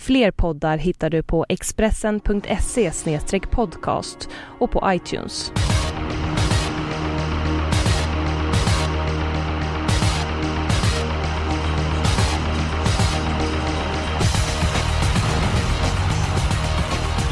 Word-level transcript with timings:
Fler 0.00 0.30
poddar 0.30 0.78
hittar 0.78 1.10
du 1.10 1.22
på 1.22 1.46
expressen.se 1.48 2.92
podcast 3.50 4.28
och 4.58 4.70
på 4.70 4.82
iTunes. 4.86 5.52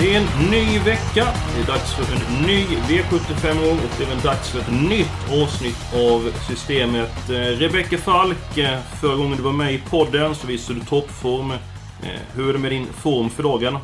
Det 0.01 0.15
är 0.15 0.21
en 0.21 0.51
ny 0.51 0.79
vecka. 0.79 1.27
Det 1.55 1.63
är 1.63 1.67
dags 1.67 1.95
för 1.95 2.03
en 2.03 2.47
ny 2.47 2.65
V75 2.65 3.71
och 3.71 3.79
det 3.99 4.05
är 4.05 4.09
väl 4.09 4.21
dags 4.21 4.51
för 4.51 4.59
ett 4.59 4.73
nytt 4.73 5.43
avsnitt 5.43 5.95
av 5.95 6.33
Systemet. 6.49 7.31
Eh, 7.31 7.35
Rebecka 7.35 7.99
Falk, 7.99 8.59
eh, 8.59 8.81
förra 9.01 9.17
gången 9.17 9.37
du 9.37 9.43
var 9.43 9.53
med 9.53 9.75
i 9.75 9.79
podden 9.79 10.35
så 10.35 10.47
visade 10.47 10.79
du 10.79 10.85
toppform. 10.85 11.53
Eh, 12.03 12.21
Hur 12.35 12.49
är 12.49 12.53
det 12.53 12.59
med 12.59 12.71
din 12.73 12.87
form 12.87 13.31
för 13.31 13.43
dagen? 13.43 13.79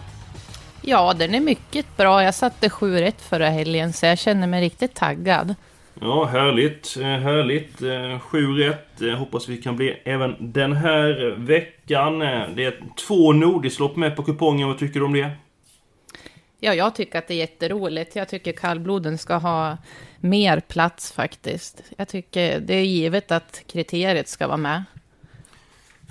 Ja, 0.82 1.14
den 1.14 1.34
är 1.34 1.40
mycket 1.40 1.96
bra. 1.96 2.22
Jag 2.22 2.34
satte 2.34 2.70
7 2.70 3.00
rätt 3.00 3.22
förra 3.22 3.48
helgen, 3.50 3.92
så 3.92 4.06
jag 4.06 4.18
känner 4.18 4.46
mig 4.46 4.60
riktigt 4.64 4.94
taggad. 4.94 5.54
Ja, 6.00 6.24
härligt. 6.24 6.96
eh, 6.96 7.02
Härligt. 7.06 7.82
Eh, 7.82 8.18
Sju 8.20 8.46
rätt. 8.58 9.02
Eh, 9.02 9.08
Hoppas 9.14 9.48
vi 9.48 9.62
kan 9.62 9.76
bli 9.76 9.90
även 10.04 10.36
den 10.52 10.72
här 10.72 11.34
veckan. 11.38 12.22
Eh, 12.22 12.48
Det 12.56 12.64
är 12.64 12.80
två 13.06 13.32
Nordislopp 13.32 13.96
med 13.96 14.16
på 14.16 14.22
kupongen. 14.22 14.68
Vad 14.68 14.78
tycker 14.78 15.00
du 15.00 15.06
om 15.06 15.12
det? 15.12 15.30
Ja, 16.60 16.74
jag 16.74 16.94
tycker 16.94 17.18
att 17.18 17.28
det 17.28 17.34
är 17.34 17.38
jätteroligt. 17.38 18.16
Jag 18.16 18.28
tycker 18.28 18.52
kallbloden 18.52 19.18
ska 19.18 19.34
ha 19.34 19.78
mer 20.20 20.60
plats 20.60 21.12
faktiskt. 21.12 21.82
Jag 21.96 22.08
tycker 22.08 22.60
det 22.60 22.74
är 22.74 22.84
givet 22.84 23.32
att 23.32 23.62
kriteriet 23.66 24.28
ska 24.28 24.46
vara 24.46 24.56
med. 24.56 24.84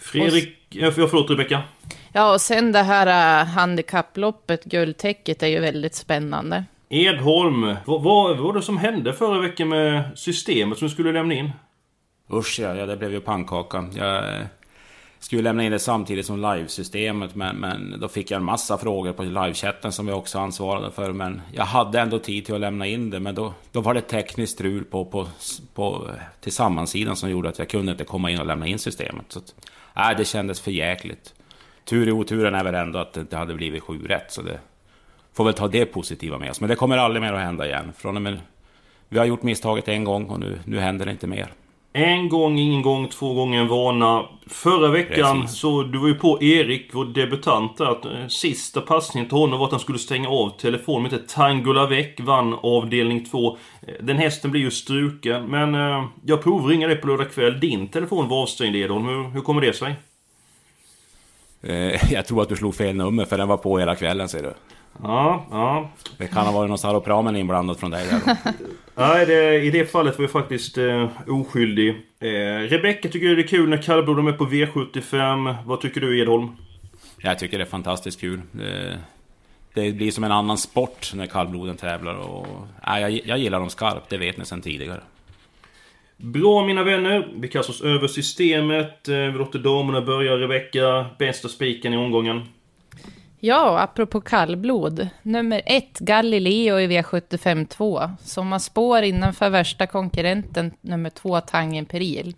Fredrik... 0.01 0.57
Ja, 0.75 0.91
förlåt 0.91 1.29
Rebecka. 1.29 1.61
Ja, 2.13 2.33
och 2.33 2.41
sen 2.41 2.71
det 2.71 2.83
här 2.83 3.41
uh, 3.41 3.47
handikapploppet, 3.47 4.63
guldtäcket, 4.63 5.43
är 5.43 5.47
ju 5.47 5.59
väldigt 5.59 5.95
spännande. 5.95 6.66
Edholm, 6.89 7.75
vad, 7.85 8.03
vad 8.03 8.38
var 8.38 8.53
det 8.53 8.61
som 8.61 8.77
hände 8.77 9.13
förra 9.13 9.39
veckan 9.39 9.69
med 9.69 10.03
systemet 10.16 10.77
som 10.77 10.88
du 10.88 10.94
skulle 10.94 11.11
lämna 11.11 11.33
in? 11.33 11.51
Usch 12.31 12.59
ja, 12.59 12.75
ja 12.75 12.85
det 12.85 12.97
blev 12.97 13.11
ju 13.11 13.21
pannkaka. 13.21 13.85
Jag 13.95 14.17
eh, 14.17 14.45
skulle 15.19 15.41
lämna 15.41 15.63
in 15.63 15.71
det 15.71 15.79
samtidigt 15.79 16.25
som 16.25 16.41
livesystemet 16.41 17.35
men, 17.35 17.55
men 17.55 17.99
då 17.99 18.07
fick 18.07 18.31
jag 18.31 18.38
en 18.38 18.44
massa 18.44 18.77
frågor 18.77 19.13
på 19.13 19.23
livechatten 19.23 19.91
som 19.91 20.07
jag 20.07 20.17
också 20.17 20.39
ansvarade 20.39 20.91
för. 20.91 21.11
Men 21.11 21.41
jag 21.53 21.66
hade 21.66 21.99
ändå 21.99 22.19
tid 22.19 22.45
till 22.45 22.55
att 22.55 22.61
lämna 22.61 22.88
in 22.88 23.09
det 23.09 23.19
men 23.19 23.35
då, 23.35 23.53
då 23.71 23.81
var 23.81 23.94
det 23.94 24.01
tekniskt 24.01 24.53
strul 24.53 24.83
på, 24.83 25.05
på, 25.05 25.27
på 25.73 26.09
tillsammansidan 26.41 27.16
som 27.16 27.29
gjorde 27.29 27.49
att 27.49 27.59
jag 27.59 27.69
kunde 27.69 27.91
inte 27.91 28.03
komma 28.03 28.31
in 28.31 28.39
och 28.39 28.45
lämna 28.45 28.67
in 28.67 28.79
systemet. 28.79 29.25
Så 29.27 29.39
att, 29.39 29.55
nej, 29.94 30.16
det 30.16 30.25
kändes 30.25 30.61
för 30.61 30.72
jäkligt. 30.72 31.33
Tur 31.86 32.08
i 32.08 32.11
oturen 32.11 32.55
är 32.55 32.63
väl 32.63 32.75
ändå 32.75 32.99
att 32.99 33.13
det 33.13 33.22
inte 33.22 33.38
hade 33.38 33.53
blivit 33.53 33.83
sju 33.83 34.08
rätt 34.08 34.31
så 34.31 34.41
det 34.41 34.59
får 35.33 35.45
väl 35.45 35.53
ta 35.53 35.67
det 35.67 35.85
positiva 35.85 36.38
med 36.38 36.50
oss. 36.50 36.61
Men 36.61 36.69
det 36.69 36.75
kommer 36.75 36.97
aldrig 36.97 37.22
mer 37.22 37.33
att 37.33 37.41
hända 37.41 37.66
igen. 37.66 37.94
Från 37.97 38.16
och 38.16 38.22
med, 38.22 38.39
vi 39.09 39.19
har 39.19 39.25
gjort 39.25 39.44
misstaget 39.44 39.88
en 39.88 40.03
gång 40.03 40.25
och 40.25 40.39
nu, 40.39 40.59
nu 40.66 40.80
händer 40.80 41.05
det 41.05 41.11
inte 41.11 41.27
mer. 41.27 41.53
En 41.95 42.29
gång, 42.29 42.59
ingen 42.59 42.81
gång, 42.81 43.07
två 43.07 43.33
gånger 43.33 43.61
en 43.61 43.67
vana. 43.67 44.25
Förra 44.47 44.87
veckan 44.87 45.41
Precis. 45.41 45.57
så 45.57 45.83
du 45.83 45.97
var 45.97 46.07
ju 46.07 46.15
på 46.15 46.43
Erik, 46.43 46.89
vår 46.93 47.05
debutant, 47.05 47.77
där, 47.77 47.85
att 47.85 48.05
eh, 48.05 48.27
sista 48.27 48.81
passningen 48.81 49.29
till 49.29 49.37
honom 49.37 49.59
var 49.59 49.65
att 49.65 49.71
han 49.71 49.79
skulle 49.79 49.99
stänga 49.99 50.29
av 50.29 50.49
telefonen. 50.49 51.13
Inte 51.13 51.33
Tango 51.33 51.73
Lavec 51.73 52.19
vann 52.19 52.53
avdelning 52.53 53.25
2. 53.25 53.57
Den 54.01 54.17
hästen 54.17 54.51
blir 54.51 54.61
ju 54.61 54.71
struken. 54.71 55.45
Men 55.45 55.75
eh, 55.75 56.05
jag 56.25 56.43
provringer 56.43 56.87
dig 56.87 56.97
på 56.97 57.07
lördag 57.07 57.31
kväll. 57.31 57.59
Din 57.59 57.87
telefon 57.87 58.27
var 58.27 58.41
avstängd 58.41 58.75
Edholm. 58.75 59.05
Hur, 59.05 59.29
hur 59.29 59.41
kommer 59.41 59.61
det 59.61 59.73
sig? 59.73 59.95
Eh, 61.61 62.11
jag 62.13 62.25
tror 62.25 62.41
att 62.41 62.49
du 62.49 62.55
slog 62.55 62.75
fel 62.75 62.95
nummer 62.95 63.25
för 63.25 63.37
den 63.37 63.47
var 63.47 63.57
på 63.57 63.79
hela 63.79 63.95
kvällen 63.95 64.29
ser 64.29 64.43
du. 64.43 64.53
Ja, 65.01 65.45
ja. 65.51 65.89
Det 66.17 66.27
kan 66.27 66.45
ha 66.45 66.53
varit 66.53 66.69
någon 66.69 66.77
saropramen 66.77 67.35
inblandat 67.35 67.79
från 67.79 67.91
dig 67.91 68.07
där. 68.07 68.37
Nej, 68.95 69.25
det, 69.25 69.61
i 69.61 69.71
det 69.71 69.91
fallet 69.91 70.17
var 70.17 70.23
jag 70.23 70.31
faktiskt 70.31 70.77
eh, 70.77 71.09
oskyldig. 71.27 71.89
Eh, 72.19 72.69
Rebecka 72.69 73.09
tycker 73.09 73.35
det 73.35 73.41
är 73.41 73.47
kul 73.47 73.69
när 73.69 73.77
kallbloden 73.81 74.27
är 74.27 74.31
med 74.31 74.37
på 74.37 74.45
V75. 74.45 75.55
Vad 75.65 75.81
tycker 75.81 76.01
du 76.01 76.19
Edholm? 76.21 76.47
Jag 77.17 77.39
tycker 77.39 77.57
det 77.57 77.63
är 77.63 77.69
fantastiskt 77.69 78.21
kul. 78.21 78.41
Det, 78.51 78.99
det 79.73 79.91
blir 79.91 80.11
som 80.11 80.23
en 80.23 80.31
annan 80.31 80.57
sport 80.57 81.11
när 81.15 81.25
kallbloden 81.25 81.77
tävlar 81.77 82.15
och... 82.15 82.47
Nej, 82.87 83.01
jag, 83.01 83.21
jag 83.25 83.37
gillar 83.37 83.59
dem 83.59 83.69
skarpt, 83.69 84.09
det 84.09 84.17
vet 84.17 84.37
ni 84.37 84.45
sedan 84.45 84.61
tidigare. 84.61 85.01
Bra 86.17 86.65
mina 86.65 86.83
vänner, 86.83 87.27
vi 87.35 87.47
kastar 87.47 87.73
oss 87.73 87.81
över 87.81 88.07
systemet. 88.07 89.07
Eh, 89.07 89.15
Vi 89.15 89.31
låter 89.31 89.59
damerna 89.59 90.01
börja. 90.01 90.37
Rebecka, 90.37 91.05
bästa 91.19 91.47
spiken 91.49 91.93
i 91.93 91.97
omgången. 91.97 92.41
Ja, 93.45 93.79
apropå 93.79 94.21
kallblod. 94.21 95.07
Nummer 95.21 95.61
ett, 95.65 95.99
Galileo 95.99 96.79
i 96.79 96.87
V75 96.87 97.65
2. 97.65 98.01
Som 98.19 98.51
har 98.51 98.59
spår 98.59 99.01
innanför 99.01 99.49
värsta 99.49 99.87
konkurrenten, 99.87 100.71
nummer 100.81 101.09
två, 101.09 101.41
Tangen 101.41 101.85
Peril. 101.85 102.35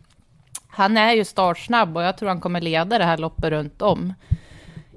Han 0.67 0.97
är 0.97 1.13
ju 1.13 1.25
startsnabb 1.25 1.97
och 1.97 2.03
jag 2.03 2.17
tror 2.17 2.29
han 2.29 2.41
kommer 2.41 2.61
leda 2.61 2.97
det 2.97 3.03
här 3.03 3.17
loppet 3.17 3.49
runt 3.49 3.81
om. 3.81 4.13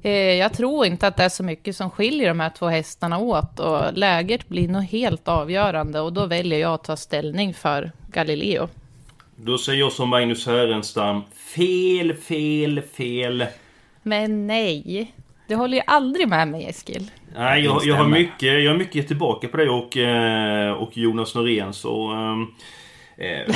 Eh, 0.03 0.13
jag 0.13 0.53
tror 0.53 0.87
inte 0.87 1.07
att 1.07 1.17
det 1.17 1.25
är 1.25 1.29
så 1.29 1.43
mycket 1.43 1.77
som 1.77 1.91
skiljer 1.91 2.29
de 2.29 2.41
här 2.41 2.51
två 2.51 2.67
hästarna 2.67 3.19
åt 3.19 3.61
och 3.61 3.93
läget 3.93 4.49
blir 4.49 4.69
nog 4.69 4.83
helt 4.83 5.29
avgörande 5.29 6.01
och 6.01 6.13
då 6.13 6.27
väljer 6.27 6.59
jag 6.59 6.75
att 6.75 6.85
ta 6.85 6.97
ställning 6.97 7.55
för 7.55 7.93
Galileo. 8.13 8.69
Då 9.37 9.59
säger 9.59 9.79
jag 9.79 9.93
som 9.93 10.09
Magnus 10.09 10.47
Härenstam. 10.47 11.23
Fel, 11.55 12.15
fel, 12.15 12.83
fel. 12.83 13.47
Men 14.03 14.47
nej, 14.47 15.13
du 15.49 15.55
håller 15.55 15.77
ju 15.77 15.83
aldrig 15.87 16.29
med 16.29 16.49
mig 16.49 16.67
Eskil. 16.67 17.11
Nej, 17.35 17.65
jag, 17.65 17.85
jag, 17.85 17.95
har 17.95 18.09
mycket, 18.09 18.63
jag 18.65 18.71
har 18.71 18.79
mycket 18.79 19.09
tillbaka 19.09 19.49
på 19.49 19.57
dig 19.57 19.69
och, 19.69 19.97
eh, 19.97 20.73
och 20.73 20.97
Jonas 20.97 21.35
Norén 21.35 21.73
så... 21.73 22.13
ehm, 22.13 22.47
Eh, 23.19 23.55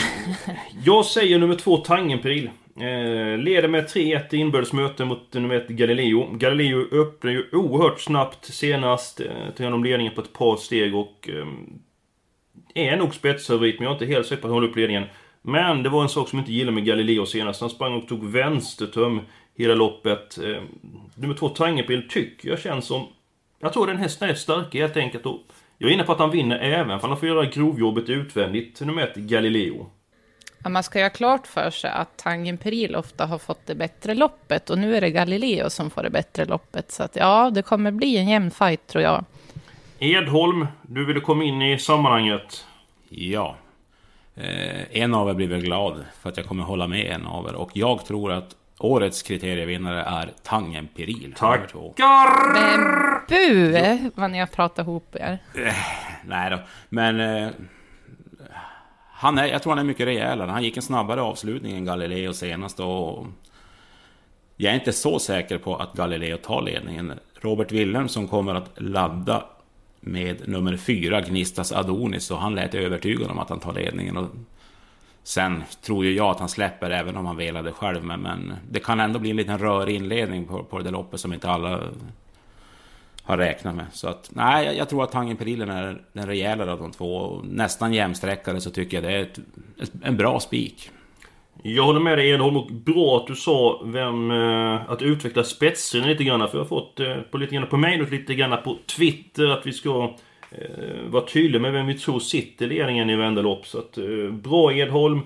jag 0.85 1.05
säger 1.05 1.39
nummer 1.39 1.55
två, 1.55 1.77
Tangenpil. 1.77 2.51
Eh, 2.77 3.39
leder 3.39 3.69
med 3.69 3.87
3-1 3.87 4.35
i 4.35 4.37
inbördes 4.37 4.73
möte 4.73 5.05
mot 5.05 5.35
nummer 5.35 5.55
ett 5.55 5.69
Galileo. 5.69 6.29
Galileo 6.33 7.01
öppnar 7.01 7.31
ju 7.31 7.49
oerhört 7.53 8.01
snabbt 8.01 8.45
senast. 8.45 9.21
Eh, 9.21 9.27
tog 9.57 9.65
honom 9.65 9.85
ledningen 9.85 10.15
på 10.15 10.21
ett 10.21 10.33
par 10.33 10.57
steg 10.57 10.95
och... 10.95 11.29
Eh, 11.33 11.47
är 12.75 12.97
nog 12.97 13.15
spetsfavorit 13.15 13.79
men 13.79 13.85
jag 13.85 13.91
är 13.91 13.95
inte 13.95 14.15
helt 14.15 14.27
säker 14.27 14.43
på 14.43 14.47
att 14.47 14.51
han 14.51 14.55
håller 14.55 14.69
upp 14.69 14.77
ledningen. 14.77 15.05
Men 15.43 15.83
det 15.83 15.89
var 15.89 16.03
en 16.03 16.09
sak 16.09 16.29
som 16.29 16.39
jag 16.39 16.43
inte 16.43 16.53
gillade 16.53 16.75
med 16.75 16.85
Galileo 16.85 17.27
senast. 17.27 17.61
Han 17.61 17.71
sprang 17.71 17.95
och 17.95 18.09
tog 18.09 18.25
vänstertum 18.25 19.21
hela 19.57 19.75
loppet. 19.75 20.39
Eh, 20.39 20.63
nummer 21.15 21.35
två, 21.35 21.49
Tangenpil, 21.49 22.09
tycker 22.09 22.49
jag 22.49 22.59
känns 22.59 22.85
som... 22.85 23.07
Jag 23.61 23.73
tror 23.73 23.87
den 23.87 23.97
hästen 23.97 24.31
är 24.31 24.35
stark 24.35 24.75
helt 24.75 24.97
enkelt. 24.97 25.27
Och 25.27 25.41
jag 25.79 25.91
är 25.91 25.95
inne 25.95 26.05
på 26.05 26.13
att 26.13 26.19
han 26.19 26.31
vinner 26.31 26.59
även 26.59 27.01
för 27.01 27.09
han 27.09 27.17
får 27.17 27.29
göra 27.29 27.45
grovjobbet 27.45 28.09
utvändigt. 28.09 28.81
Nummer 28.81 29.03
ett, 29.03 29.15
Galileo. 29.15 29.91
Ja, 30.65 30.69
man 30.69 30.83
ska 30.83 30.99
ju 30.99 31.05
ha 31.05 31.11
klart 31.11 31.47
för 31.47 31.71
sig 31.71 31.91
att 31.91 32.17
Tangen 32.17 32.59
Peril 32.59 32.97
ofta 32.97 33.27
har 33.27 33.39
fått 33.39 33.67
det 33.67 33.75
bättre 33.75 34.15
loppet 34.15 34.71
och 34.71 34.79
nu 34.79 34.97
är 34.97 35.01
det 35.01 35.11
Galileo 35.11 35.71
som 35.71 35.91
får 35.91 36.03
det 36.03 36.11
bättre 36.11 36.45
loppet. 36.45 36.93
Så 36.93 37.03
att 37.03 37.17
ja, 37.17 37.51
det 37.51 37.63
kommer 37.63 37.91
bli 37.91 38.17
en 38.17 38.29
jämn 38.29 38.51
fight 38.51 38.87
tror 38.87 39.05
jag. 39.05 39.25
Edholm, 39.99 40.67
du 40.83 41.05
ville 41.05 41.21
komma 41.21 41.45
in 41.45 41.63
i 41.63 41.79
sammanhanget. 41.79 42.67
Ja. 43.09 43.57
Eh, 44.35 44.97
en 45.03 45.15
av 45.15 45.29
er 45.29 45.35
blir 45.35 45.49
väl 45.49 45.61
glad 45.61 46.05
för 46.21 46.29
att 46.29 46.37
jag 46.37 46.47
kommer 46.47 46.65
hålla 46.65 46.89
med 46.89 47.07
en 47.07 47.27
av 47.27 47.49
er. 47.49 47.55
Och 47.55 47.71
jag 47.75 48.07
tror 48.07 48.33
att 48.33 48.57
årets 48.85 49.23
kriterievinnare 49.23 50.03
är 50.03 50.33
Tangen 50.43 50.89
Piril. 50.97 51.35
nummer 51.41 51.67
två. 51.73 51.95
Tackar! 51.97 52.53
Men 52.53 52.81
bu, 53.29 54.11
vad 54.15 54.31
ni 54.31 54.39
har 54.39 54.47
pratat 54.47 54.87
ihop 54.87 55.17
er. 55.17 55.39
Nej 56.25 56.51
då, 56.51 56.59
men... 56.89 57.21
Eh, 57.21 57.51
han 59.15 59.39
är, 59.39 59.47
jag 59.47 59.63
tror 59.63 59.71
han 59.71 59.79
är 59.79 59.85
mycket 59.85 60.07
rejälare. 60.07 60.51
Han 60.51 60.63
gick 60.63 60.77
en 60.77 60.83
snabbare 60.83 61.23
avslutning 61.23 61.77
än 61.77 61.85
Galileo 61.85 62.33
senast 62.33 62.81
och... 62.81 63.27
Jag 64.57 64.71
är 64.71 64.75
inte 64.75 64.93
så 64.93 65.19
säker 65.19 65.59
på 65.59 65.77
att 65.77 65.93
Galileo 65.93 66.37
tar 66.37 66.63
ledningen. 66.63 67.13
Robert 67.41 67.73
Wilhelmsson 67.73 68.29
kommer 68.29 68.55
att 68.55 68.71
ladda 68.77 69.45
med 70.01 70.49
nummer 70.49 70.77
fyra, 70.77 71.21
Gnistas 71.21 71.73
Adonis, 71.73 72.31
och 72.31 72.39
han 72.39 72.55
lät 72.55 72.75
övertygad 72.75 73.31
om 73.31 73.39
att 73.39 73.49
han 73.49 73.61
tar 73.61 73.73
ledningen. 73.73 74.17
Och 74.17 74.29
sen 75.23 75.63
tror 75.83 76.05
ju 76.05 76.13
jag 76.13 76.31
att 76.31 76.41
han 76.41 76.49
släpper 76.49 76.91
även 76.91 77.17
om 77.17 77.27
han 77.27 77.37
velade 77.37 77.73
själv, 77.73 78.05
men, 78.05 78.21
men 78.21 78.55
det 78.71 78.81
kan 78.81 79.01
ändå 79.01 79.19
bli 79.19 79.31
en 79.31 79.37
liten 79.37 79.59
rörig 79.59 79.97
inledning 79.97 80.45
på, 80.45 80.65
på 80.65 80.79
det 80.79 80.85
där 80.85 80.91
loppet 80.91 81.21
som 81.21 81.33
inte 81.33 81.51
alla 81.51 81.81
har 83.23 83.37
räknat 83.37 83.75
med. 83.75 83.87
Så 83.93 84.09
att, 84.09 84.31
nej, 84.35 84.67
jag, 84.67 84.77
jag 84.77 84.89
tror 84.89 85.05
att 85.05 85.13
Tangen 85.13 85.37
Perillen 85.37 85.71
är 85.71 86.03
den 86.13 86.27
rejälare 86.27 86.73
av 86.73 86.79
de 86.79 86.91
två. 86.91 87.17
Och 87.17 87.47
nästan 87.47 87.93
jämsträckare 87.93 88.61
så 88.61 88.71
tycker 88.71 88.97
jag 88.97 89.05
det 89.05 89.13
är 89.13 89.23
ett, 89.23 89.39
ett, 89.83 89.93
en 90.03 90.17
bra 90.17 90.41
spik. 90.41 90.91
Jag 91.63 91.85
håller 91.85 92.01
med 92.01 92.19
dig 92.19 92.31
Edholm 92.31 92.57
och 92.57 92.71
bra 92.73 93.17
att 93.17 93.27
du 93.27 93.37
sa 93.37 93.83
vem, 93.85 94.31
eh, 94.31 94.91
att 94.91 95.03
utveckla 95.03 95.45
spetsen 95.45 96.03
lite 96.03 96.25
grann. 96.25 96.49
För 96.49 96.59
jag 96.59 96.65
har 96.65 96.69
fått 96.69 97.01
eh, 97.01 97.17
på 97.17 97.39
lite 97.39 97.55
grann 97.55 97.67
på 97.67 97.77
mejlet 97.77 98.11
lite 98.11 98.35
grann 98.35 98.63
på 98.65 98.79
Twitter 98.97 99.49
att 99.49 99.67
vi 99.67 99.73
ska 99.73 100.15
vara 101.07 101.27
tydliga 101.27 101.63
med 101.63 101.73
vem 101.73 101.87
vi 101.87 101.95
tror 101.99 102.21
sitter 102.21 102.67
i 102.67 102.69
ledningen 102.69 103.11
i 103.11 103.17
Vendalopp. 103.17 103.67
Så 103.67 103.79
att, 103.79 103.99
eh, 103.99 104.31
bra 104.33 104.73
Edholm. 104.73 105.21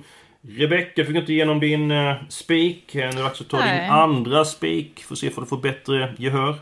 Rebecka 0.48 1.04
fick 1.04 1.16
inte 1.16 1.32
igenom 1.32 1.60
din 1.60 1.90
eh, 1.90 2.14
spik. 2.28 2.90
Nu 2.94 3.00
är 3.02 3.12
det 3.12 3.22
dags 3.22 3.40
att 3.40 3.48
ta 3.48 3.58
Nej. 3.58 3.80
din 3.80 3.90
andra 3.90 4.44
spik. 4.44 5.02
Får 5.04 5.16
se 5.16 5.28
om 5.28 5.42
du 5.42 5.48
får 5.48 5.56
bättre 5.56 6.14
gehör. 6.18 6.54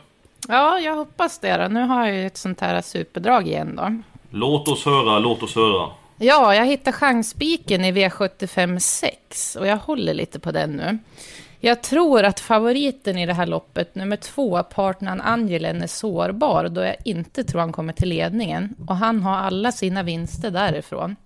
Ja, 0.49 0.79
jag 0.81 0.95
hoppas 0.95 1.39
det 1.39 1.57
då. 1.57 1.69
Nu 1.69 1.81
har 1.81 2.07
jag 2.07 2.17
ju 2.17 2.27
ett 2.27 2.37
sånt 2.37 2.61
här 2.61 2.81
superdrag 2.81 3.47
igen 3.47 3.77
då. 3.77 4.01
Låt 4.31 4.69
oss 4.69 4.85
höra, 4.85 5.19
låt 5.19 5.43
oss 5.43 5.55
höra. 5.55 5.91
Ja, 6.19 6.55
jag 6.55 6.67
hittade 6.67 6.97
chansspiken 6.97 7.85
i 7.85 7.93
V75 7.93 8.79
6 8.79 9.57
och 9.57 9.67
jag 9.67 9.77
håller 9.77 10.15
lite 10.15 10.41
på 10.41 10.53
den 10.53 10.71
nu. 10.71 10.99
Jag 11.65 11.83
tror 11.83 12.25
att 12.25 12.41
favoriten 12.41 13.19
i 13.19 13.27
det 13.27 13.33
här 13.33 13.47
loppet, 13.47 13.95
nummer 13.95 14.17
två, 14.17 14.63
partnern 14.63 15.21
Angelen, 15.21 15.83
är 15.83 15.87
sårbar 15.87 16.69
då 16.69 16.81
jag 16.81 16.97
inte 17.05 17.45
tror 17.45 17.61
han 17.61 17.73
kommer 17.73 17.93
till 17.93 18.09
ledningen. 18.09 18.75
Och 18.89 18.97
han 18.97 19.23
har 19.23 19.37
alla 19.37 19.73
sina 19.73 20.03
vinster 20.03 20.51
därifrån. 20.51 21.17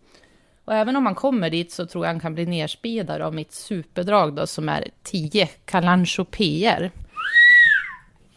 Och 0.65 0.75
även 0.75 0.97
om 0.97 1.07
han 1.07 1.15
kommer 1.15 1.51
dit 1.51 1.73
så 1.73 1.87
tror 1.87 2.05
jag 2.05 2.13
han 2.13 2.21
kan 2.21 2.35
bli 2.35 2.47
nerspidad 2.47 3.23
av 3.23 3.35
mitt 3.35 3.53
superdrag 3.53 4.35
då 4.35 4.47
som 4.47 4.69
är 4.69 4.89
10 5.03 5.47
Kalancho 5.47 6.25
PR. 6.25 6.91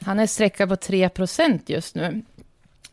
Han 0.06 0.20
är 0.20 0.28
sträckad 0.28 0.70
på 0.70 0.76
3% 0.76 1.60
just 1.66 1.96
nu. 1.96 2.22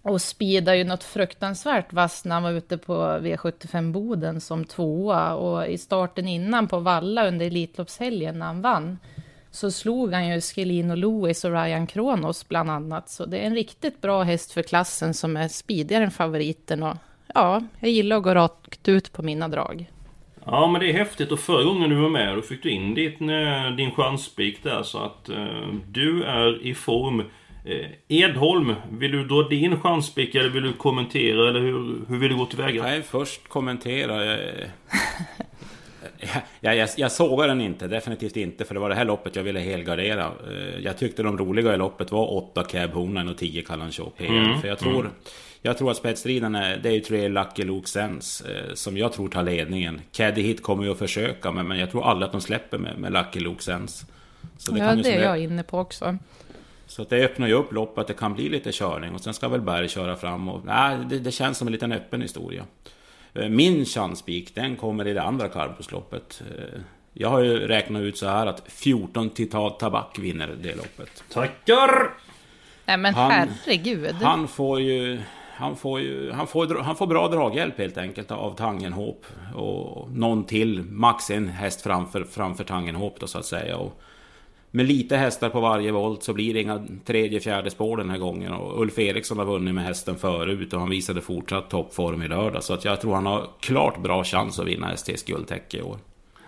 Och 0.08 0.22
speedar 0.22 0.75
ju 0.75 0.84
något 0.84 1.05
fruktansvärt 1.05 1.93
vass 1.93 2.25
när 2.25 2.34
han 2.34 2.43
var 2.43 2.50
ute 2.50 2.78
på 2.78 2.93
V75 2.93 3.93
Boden 3.93 4.40
som 4.40 4.64
tvåa. 4.64 5.34
Och 5.34 5.66
i 5.66 5.78
starten 5.78 6.28
innan 6.28 6.69
på 6.69 6.78
Valla 6.78 7.28
under 7.28 7.46
Elitloppshelgen 7.46 8.38
när 8.38 8.46
han 8.46 8.62
vann 8.62 8.99
så 9.50 9.70
slog 9.70 10.12
han 10.12 10.28
ju 10.28 10.40
Skelino 10.40 10.94
Lewis 10.94 11.44
och 11.44 11.52
Ryan 11.52 11.87
Kronos 11.87 12.49
bland 12.49 12.70
annat. 12.70 13.10
Så 13.10 13.26
det 13.26 13.38
är 13.38 13.46
en 13.46 13.55
riktigt 13.55 14.00
bra 14.00 14.22
häst 14.22 14.52
för 14.52 14.62
klassen 14.62 15.14
som 15.14 15.37
är 15.37 15.49
speedigare 15.49 16.05
än 16.05 16.11
favoriten. 16.11 16.82
Och 16.82 16.96
ja, 17.34 17.62
jag 17.81 17.90
gillar 17.90 18.16
att 18.16 18.22
gå 18.22 18.34
rakt 18.34 18.88
ut 18.88 19.12
på 19.12 19.22
mina 19.22 19.49
drag. 19.49 19.90
Ja 20.44 20.66
men 20.66 20.81
det 20.81 20.90
är 20.90 20.93
häftigt 20.93 21.32
och 21.32 21.40
förra 21.40 21.64
gången 21.64 21.90
du 21.90 21.96
var 21.96 22.08
med 22.08 22.37
då 22.37 22.43
fick 22.43 22.62
du 22.62 22.70
in 22.70 22.94
din, 22.94 23.31
eh, 23.31 23.70
din 23.76 23.90
chansspik 23.90 24.62
där 24.62 24.82
så 24.82 24.99
att 24.99 25.28
eh, 25.28 25.69
du 25.88 26.25
är 26.25 26.66
i 26.66 26.75
form. 26.75 27.22
Eh, 27.64 27.87
Edholm, 28.08 28.75
vill 28.90 29.12
du 29.12 29.25
dra 29.25 29.43
din 29.49 29.81
chansspik 29.81 30.34
eller 30.34 30.49
vill 30.50 30.62
du 30.62 30.72
kommentera 30.72 31.49
eller 31.49 31.60
hur, 31.60 32.00
hur 32.08 32.19
vill 32.19 32.31
du 32.31 32.37
gå 32.37 32.46
tillväga? 32.46 32.82
Nej, 32.82 33.02
först 33.02 33.49
kommentera. 33.49 34.25
Jag, 34.25 34.38
jag, 36.60 36.76
jag, 36.76 36.88
jag 36.96 37.12
sågar 37.12 37.49
den 37.49 37.60
inte, 37.60 37.87
definitivt 37.87 38.37
inte. 38.37 38.64
För 38.64 38.75
det 38.75 38.81
var 38.81 38.88
det 38.88 38.94
här 38.94 39.05
loppet 39.05 39.37
jag 39.37 39.43
ville 39.43 39.60
helgardera. 39.60 40.25
Eh, 40.50 40.81
Jag 40.84 40.99
tyckte 40.99 41.22
de 41.22 41.38
roliga 41.38 41.75
i 41.75 41.76
loppet 41.76 42.12
var 42.12 42.32
8 42.34 42.64
Cab 42.64 42.90
Hornen 42.90 43.28
och 43.28 43.37
10 43.38 43.62
Kalancho 43.62 44.11
PR. 44.11 44.26
Mm, 44.28 44.61
För 44.61 44.69
jag 44.69 44.78
tror, 44.78 45.11
jag 45.62 45.78
tror 45.78 45.90
att 45.90 45.96
spetsstriden 45.96 46.54
är, 46.54 46.76
det 46.76 46.88
är 46.88 46.93
ju 46.93 47.00
tre 47.00 47.28
Lucky 47.28 47.64
Luke 47.64 47.88
Sense 47.88 48.44
eh, 48.54 48.75
som 48.75 48.96
jag 48.96 49.12
tror 49.12 49.28
tar 49.28 49.43
ledningen. 49.43 50.00
Caddy 50.12 50.43
Hit 50.43 50.62
kommer 50.62 50.84
ju 50.84 50.90
att 50.90 50.99
försöka, 50.99 51.52
men, 51.52 51.69
men 51.69 51.78
jag 51.78 51.90
tror 51.90 52.04
aldrig 52.04 52.26
att 52.26 52.32
de 52.32 52.40
släpper 52.40 52.78
med, 52.78 52.99
med 52.99 53.12
Lucky 53.12 53.40
Luke 53.40 53.62
Sense. 53.62 54.06
Så 54.58 54.72
ja, 54.72 54.84
kan 54.84 54.96
ju 54.96 55.02
det 55.02 55.12
är 55.12 55.22
jag 55.22 55.38
inne 55.43 55.62
på 55.62 55.78
också. 55.78 56.19
Så 56.88 57.02
att 57.02 57.08
det 57.08 57.25
öppnar 57.25 57.46
ju 57.46 57.52
upp 57.55 57.73
loppet, 57.73 58.06
det 58.06 58.14
kan 58.14 58.35
bli 58.35 58.49
lite 58.49 58.73
körning 58.73 59.14
och 59.14 59.20
sen 59.20 59.35
ska 59.35 59.49
väl 59.49 59.61
Berg 59.61 59.88
köra 59.88 60.17
fram 60.17 60.49
och... 60.49 60.64
Nej, 60.64 60.99
det, 61.11 61.19
det 61.19 61.31
känns 61.32 61.58
som 61.58 61.69
en 61.69 61.73
liten 61.73 61.93
öppen 61.93 62.23
historia. 62.23 62.64
Eh, 63.35 63.49
Min 63.49 63.85
chanspik, 63.85 64.55
den 64.55 64.76
kommer 64.76 65.06
i 65.06 65.12
det 65.14 65.23
andra 65.23 65.49
karbusloppet. 65.49 66.43
Eh, 66.58 66.81
Jag 67.12 67.29
har 67.29 67.40
ju 67.40 67.58
räknat 67.67 68.02
ut 68.02 68.19
så 68.19 68.26
här 68.26 68.46
att 68.46 68.62
14 68.73 69.31
Titan 69.31 69.73
Tabak 69.79 70.19
vinner 70.19 70.56
det 70.62 70.75
loppet. 70.76 71.25
Tackar! 71.32 72.11
Nej 72.85 72.96
men 72.96 73.14
Han- 73.14 73.31
herregud. 73.31 74.14
Han 74.14 74.49
får 74.49 74.81
ju... 74.81 75.20
Han 75.55 75.76
får 75.76 76.00
ju... 76.00 76.32
Han 76.32 76.46
får, 76.46 76.79
han 76.82 76.96
får 76.96 77.06
bra 77.06 77.29
draghjälp 77.29 77.79
helt 77.79 77.99
enkelt 77.99 78.31
av 78.31 78.55
Tangenhop. 78.56 79.26
Och 79.55 80.11
någon 80.12 80.44
till, 80.44 80.82
max 80.82 81.31
en 81.31 81.49
häst 81.49 81.81
framför, 81.82 82.25
framför 82.25 82.64
Tangenhop 82.64 83.20
då 83.20 83.26
så 83.26 83.38
att 83.38 83.44
säga. 83.44 83.76
Och 83.76 84.00
med 84.70 84.87
lite 84.87 85.17
hästar 85.17 85.49
på 85.49 85.61
varje 85.61 85.93
volt 85.93 86.23
så 86.23 86.32
blir 86.32 86.55
det 86.55 86.61
inga 86.61 86.87
tredje, 87.05 87.41
fjärde 87.41 87.70
spår 87.70 87.97
den 87.97 88.11
här 88.11 88.19
gången. 88.19 88.53
Och 88.53 88.81
Ulf 88.81 88.99
Eriksson 88.99 89.38
har 89.38 89.44
vunnit 89.44 89.75
med 89.75 89.85
hästen 89.85 90.17
förut 90.17 90.73
och 90.73 90.81
han 90.81 90.91
visade 90.91 91.20
fortsatt 91.20 91.70
toppform 91.70 92.23
i 92.23 92.29
lördag. 92.29 92.62
Så 92.62 92.75
att 92.75 92.85
jag 92.85 93.00
tror 93.00 93.15
han 93.15 93.26
har 93.26 93.47
klart 93.61 94.03
bra 94.03 94.25
chans 94.25 94.59
att 94.59 94.67
vinna 94.67 94.97
STs 94.97 95.23
guldtäcke 95.23 95.76
i 95.76 95.82
år. 95.82 95.99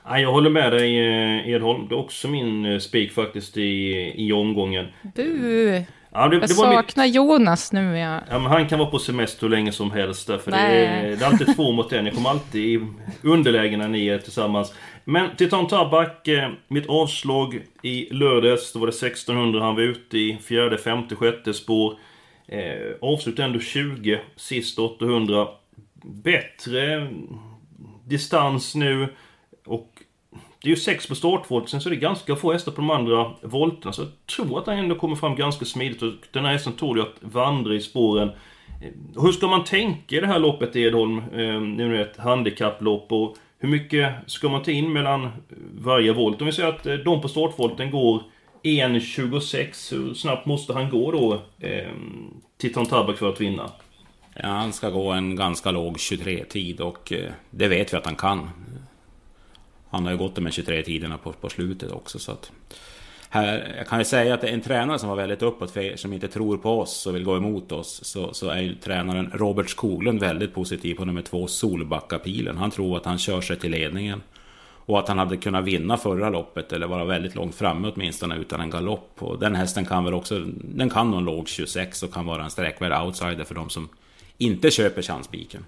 Ja, 0.08 0.18
jag 0.18 0.32
håller 0.32 0.50
med 0.50 0.72
dig 0.72 0.98
eh, 0.98 1.48
Edholm. 1.48 1.88
Det 1.88 1.94
är 1.94 1.98
också 1.98 2.28
min 2.28 2.64
eh, 2.66 2.78
spik 2.78 3.12
faktiskt 3.12 3.56
i, 3.56 4.12
i 4.16 4.32
omgången. 4.32 4.86
Bu! 5.14 5.82
Ja, 6.12 6.28
det, 6.28 6.36
Jag 6.36 6.48
det 6.48 6.54
var 6.54 6.68
mitt, 6.68 6.76
saknar 6.76 7.06
Jonas 7.06 7.72
nu. 7.72 7.98
Ja. 7.98 8.20
Ja 8.30 8.38
men 8.38 8.50
han 8.50 8.68
kan 8.68 8.78
vara 8.78 8.90
på 8.90 8.98
semester 8.98 9.42
hur 9.42 9.48
länge 9.48 9.72
som 9.72 9.90
helst 9.90 10.26
därför 10.26 10.50
det 10.50 10.56
är, 10.56 11.16
det 11.16 11.24
är 11.24 11.26
alltid 11.26 11.56
två 11.56 11.72
mot 11.72 11.92
en. 11.92 12.06
Jag 12.06 12.14
kommer 12.14 12.30
alltid 12.30 12.64
i 12.64 12.86
underläge 13.22 13.76
när 13.76 13.88
ni 13.88 14.08
är 14.08 14.18
tillsammans. 14.18 14.74
Men 15.10 15.36
Titan 15.36 15.66
Tabak, 15.66 16.28
eh, 16.28 16.50
mitt 16.68 16.86
avslag 16.88 17.60
i 17.82 18.14
lördags, 18.14 18.72
då 18.72 18.78
var 18.78 18.86
det 18.86 18.92
1600 18.92 19.62
han 19.62 19.74
var 19.74 19.82
ute 19.82 20.18
i 20.18 20.38
fjärde, 20.42 20.78
femte, 20.78 21.16
sjätte 21.16 21.54
spår. 21.54 21.94
Eh, 22.46 22.94
avslut 23.00 23.38
ändå 23.38 23.60
20, 23.60 24.20
sist 24.36 24.78
800. 24.78 25.48
Bättre 26.02 27.10
distans 28.04 28.74
nu. 28.74 29.08
Och 29.66 29.90
det 30.62 30.68
är 30.68 30.70
ju 30.70 30.76
sex 30.76 31.06
på 31.06 31.14
startvolt, 31.14 31.68
sen 31.68 31.80
så 31.80 31.88
är 31.88 31.90
det 31.90 32.00
ganska 32.00 32.36
få 32.36 32.52
hästar 32.52 32.72
på 32.72 32.80
de 32.80 32.90
andra 32.90 33.30
volterna. 33.42 33.92
Så 33.92 34.02
jag 34.02 34.10
tror 34.36 34.58
att 34.58 34.66
han 34.66 34.78
ändå 34.78 34.94
kommer 34.94 35.16
fram 35.16 35.36
ganska 35.36 35.64
smidigt. 35.64 36.02
Och 36.02 36.12
den 36.32 36.44
här 36.44 36.52
hästen 36.52 36.72
tål 36.72 36.96
ju 36.96 37.02
att 37.02 37.16
vandra 37.20 37.74
i 37.74 37.80
spåren. 37.80 38.28
Eh, 38.82 39.22
hur 39.22 39.32
ska 39.32 39.46
man 39.46 39.64
tänka 39.64 40.16
i 40.16 40.20
det 40.20 40.26
här 40.26 40.38
loppet 40.38 40.76
Edholm? 40.76 41.18
Eh, 41.18 41.60
Nu 41.60 41.94
är 41.94 41.98
det 41.98 42.10
ett 42.10 42.16
handikapplopp 42.16 43.12
och 43.12 43.36
hur 43.60 43.68
mycket 43.68 44.14
ska 44.26 44.48
man 44.48 44.62
ta 44.62 44.70
in 44.70 44.92
mellan 44.92 45.30
varje 45.74 46.12
volt? 46.12 46.40
Om 46.40 46.46
vi 46.46 46.52
säger 46.52 46.68
att 46.68 46.86
eh, 46.86 46.94
de 46.94 47.20
på 47.20 47.28
startvolten 47.28 47.90
går 47.90 48.22
1.26, 48.62 49.94
hur 49.94 50.14
snabbt 50.14 50.46
måste 50.46 50.72
han 50.72 50.90
gå 50.90 51.12
då? 51.12 51.42
Eh, 51.66 51.88
Titan 52.58 52.86
Tabak 52.86 53.18
för 53.18 53.28
att 53.28 53.40
vinna? 53.40 53.70
Ja, 54.34 54.48
han 54.48 54.72
ska 54.72 54.90
gå 54.90 55.12
en 55.12 55.36
ganska 55.36 55.70
låg 55.70 55.96
23-tid 55.96 56.80
och 56.80 57.12
eh, 57.12 57.32
det 57.50 57.68
vet 57.68 57.92
vi 57.92 57.96
att 57.96 58.06
han 58.06 58.16
kan. 58.16 58.50
Han 59.90 60.04
har 60.04 60.12
ju 60.12 60.18
gått 60.18 60.34
de 60.34 60.44
här 60.44 60.52
23-tiderna 60.52 61.18
på, 61.18 61.32
på 61.32 61.48
slutet 61.48 61.92
också 61.92 62.18
så 62.18 62.32
att... 62.32 62.52
Här, 63.32 63.74
jag 63.76 63.86
kan 63.86 63.98
ju 63.98 64.04
säga 64.04 64.34
att 64.34 64.40
det 64.40 64.48
är 64.48 64.52
en 64.52 64.60
tränare 64.60 64.98
som 64.98 65.08
var 65.08 65.16
väldigt 65.16 65.42
uppåt 65.42 65.70
för 65.70 65.80
er 65.80 65.96
som 65.96 66.12
inte 66.12 66.28
tror 66.28 66.58
på 66.58 66.80
oss 66.80 67.06
och 67.06 67.14
vill 67.14 67.24
gå 67.24 67.36
emot 67.36 67.72
oss. 67.72 68.04
Så, 68.04 68.34
så 68.34 68.48
är 68.48 68.60
ju 68.60 68.74
tränaren 68.74 69.30
Robert 69.34 69.70
Skoglund 69.70 70.20
väldigt 70.20 70.54
positiv 70.54 70.94
på 70.94 71.04
nummer 71.04 71.22
två 71.22 71.46
Solbacka-pilen. 71.46 72.56
Han 72.56 72.70
tror 72.70 72.96
att 72.96 73.04
han 73.04 73.18
kör 73.18 73.40
sig 73.40 73.56
till 73.56 73.70
ledningen. 73.70 74.22
Och 74.86 74.98
att 74.98 75.08
han 75.08 75.18
hade 75.18 75.36
kunnat 75.36 75.64
vinna 75.64 75.96
förra 75.96 76.30
loppet 76.30 76.72
eller 76.72 76.86
vara 76.86 77.04
väldigt 77.04 77.34
långt 77.34 77.54
framme 77.54 77.92
åtminstone 77.94 78.36
utan 78.36 78.60
en 78.60 78.70
galopp. 78.70 79.10
Och 79.18 79.38
den 79.38 79.54
hästen 79.54 79.86
kan 79.86 80.04
väl 80.04 80.14
också, 80.14 80.40
den 80.62 80.90
kan 80.90 81.10
nog 81.10 81.22
låg 81.22 81.48
26 81.48 82.02
och 82.02 82.14
kan 82.14 82.26
vara 82.26 82.44
en 82.44 82.50
sträckvärd 82.50 83.02
outsider 83.02 83.44
för 83.44 83.54
de 83.54 83.70
som 83.70 83.88
inte 84.38 84.70
köper 84.70 85.02
chansbiken. 85.02 85.64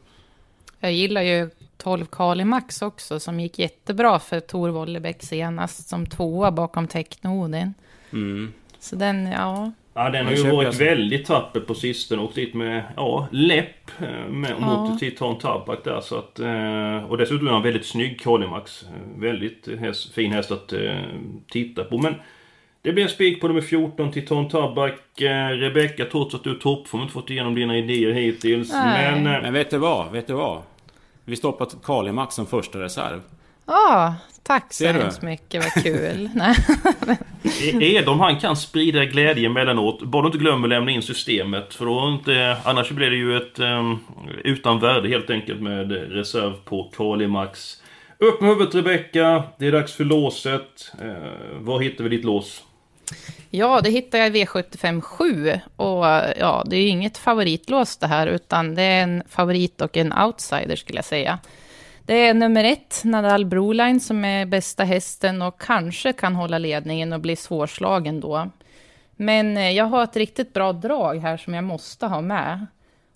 Jag 0.82 0.92
gillar 0.92 1.22
ju 1.22 1.50
12 1.76 2.04
Kali 2.04 2.44
Max 2.44 2.82
också, 2.82 3.20
som 3.20 3.40
gick 3.40 3.58
jättebra 3.58 4.18
för 4.18 4.40
Tor 4.40 4.68
Wollebäck 4.68 5.22
senast, 5.22 5.88
som 5.88 6.06
tvåa 6.06 6.50
bakom 6.52 6.86
Techno-Odin. 6.88 7.74
Mm. 8.12 8.52
Så 8.78 8.96
den, 8.96 9.26
ja. 9.26 9.72
Ja, 9.94 10.10
den 10.10 10.26
har 10.26 10.32
ju 10.32 10.50
varit 10.50 10.64
jag 10.64 10.74
så. 10.74 10.84
väldigt 10.84 11.26
tapper 11.26 11.60
på 11.60 11.74
sistone 11.74 12.22
och 12.22 12.32
dit 12.34 12.54
med, 12.54 12.82
ja, 12.96 13.28
läpp 13.32 13.90
eh, 14.00 14.28
med, 14.30 14.50
Ja. 14.60 14.66
mot 14.66 15.00
Titan 15.00 15.38
Tabak 15.38 15.84
där 15.84 16.00
så 16.00 16.18
att... 16.18 16.38
eh, 16.40 17.10
Och 17.10 17.18
dessutom 17.18 17.46
är 17.46 17.52
han 17.52 17.62
väldigt 17.62 17.86
snygg, 17.86 18.20
Kalimax. 18.20 18.84
Väldigt 19.16 19.68
häst, 19.80 20.14
fin 20.14 20.32
häst 20.32 20.50
att 20.50 20.72
eh, 20.72 20.96
titta 21.50 21.84
på. 21.84 21.98
Men 21.98 22.14
det 22.82 22.92
blir 22.92 23.04
en 23.04 23.10
spik 23.10 23.40
på 23.40 23.48
nummer 23.48 23.60
14, 23.60 24.12
Titan 24.12 24.48
Tabak. 24.48 24.94
Rebecka, 25.50 26.04
trots 26.04 26.34
att 26.34 26.44
du 26.44 26.50
är 26.50 26.54
toppform, 26.54 27.00
inte 27.00 27.12
fått 27.12 27.30
igenom 27.30 27.54
dina 27.54 27.78
idéer 27.78 28.12
hittills. 28.12 28.72
Nej. 28.72 29.20
Men... 29.20 29.42
Men 29.42 29.52
vet 29.52 29.70
du 29.70 29.78
vad? 29.78 30.12
Vet 30.12 30.26
du 30.26 30.32
vad? 30.32 30.62
Vi 31.24 31.36
stoppat 31.36 31.76
Kalimax 31.84 32.34
som 32.34 32.46
första 32.46 32.80
reserv. 32.80 33.20
Ja, 33.66 34.14
tack 34.42 34.72
så 34.72 34.86
hemskt 34.86 35.22
mycket, 35.22 35.64
vad 35.64 35.84
kul. 35.84 36.30
Edom 37.82 38.20
han 38.20 38.40
kan 38.40 38.56
sprida 38.56 39.04
glädje 39.04 39.46
emellanåt. 39.46 40.02
Bara 40.02 40.22
du 40.22 40.26
inte 40.26 40.38
glömmer 40.38 40.68
lämna 40.68 40.90
in 40.90 41.02
systemet. 41.02 41.74
För 41.74 41.84
då 41.86 42.18
inte, 42.18 42.56
annars 42.64 42.90
blir 42.90 43.10
det 43.10 43.16
ju 43.16 43.36
ett 43.36 43.60
um, 43.60 43.98
utan 44.44 44.80
värde 44.80 45.08
helt 45.08 45.30
enkelt 45.30 45.60
med 45.60 45.92
reserv 45.92 46.52
på 46.64 46.92
Kalimax. 46.96 47.82
Upp 48.18 48.40
med 48.40 48.50
huvudet 48.50 48.74
Rebecka. 48.74 49.42
Det 49.58 49.66
är 49.66 49.72
dags 49.72 49.92
för 49.92 50.04
låset. 50.04 50.92
Uh, 51.04 51.60
var 51.60 51.80
hittar 51.80 52.04
vi 52.04 52.10
ditt 52.10 52.24
lås? 52.24 52.62
Ja, 53.50 53.80
det 53.80 53.90
hittade 53.90 54.22
jag 54.22 54.36
i 54.36 54.44
V75 54.44 55.00
7. 55.00 55.52
Och 55.76 56.04
ja, 56.38 56.62
det 56.66 56.76
är 56.76 56.80
ju 56.80 56.88
inget 56.88 57.18
favoritlås 57.18 57.96
det 57.96 58.06
här, 58.06 58.26
utan 58.26 58.74
det 58.74 58.82
är 58.82 59.02
en 59.02 59.22
favorit 59.28 59.80
och 59.80 59.96
en 59.96 60.12
outsider 60.12 60.76
skulle 60.76 60.98
jag 60.98 61.04
säga. 61.04 61.38
Det 62.06 62.14
är 62.14 62.34
nummer 62.34 62.64
ett, 62.64 63.00
Nadal 63.04 63.46
Broline, 63.46 64.00
som 64.00 64.24
är 64.24 64.46
bästa 64.46 64.84
hästen 64.84 65.42
och 65.42 65.60
kanske 65.60 66.12
kan 66.12 66.34
hålla 66.34 66.58
ledningen 66.58 67.12
och 67.12 67.20
bli 67.20 67.36
svårslagen 67.36 68.20
då. 68.20 68.50
Men 69.16 69.56
eh, 69.56 69.70
jag 69.70 69.84
har 69.84 70.04
ett 70.04 70.16
riktigt 70.16 70.52
bra 70.52 70.72
drag 70.72 71.18
här 71.18 71.36
som 71.36 71.54
jag 71.54 71.64
måste 71.64 72.06
ha 72.06 72.20
med. 72.20 72.66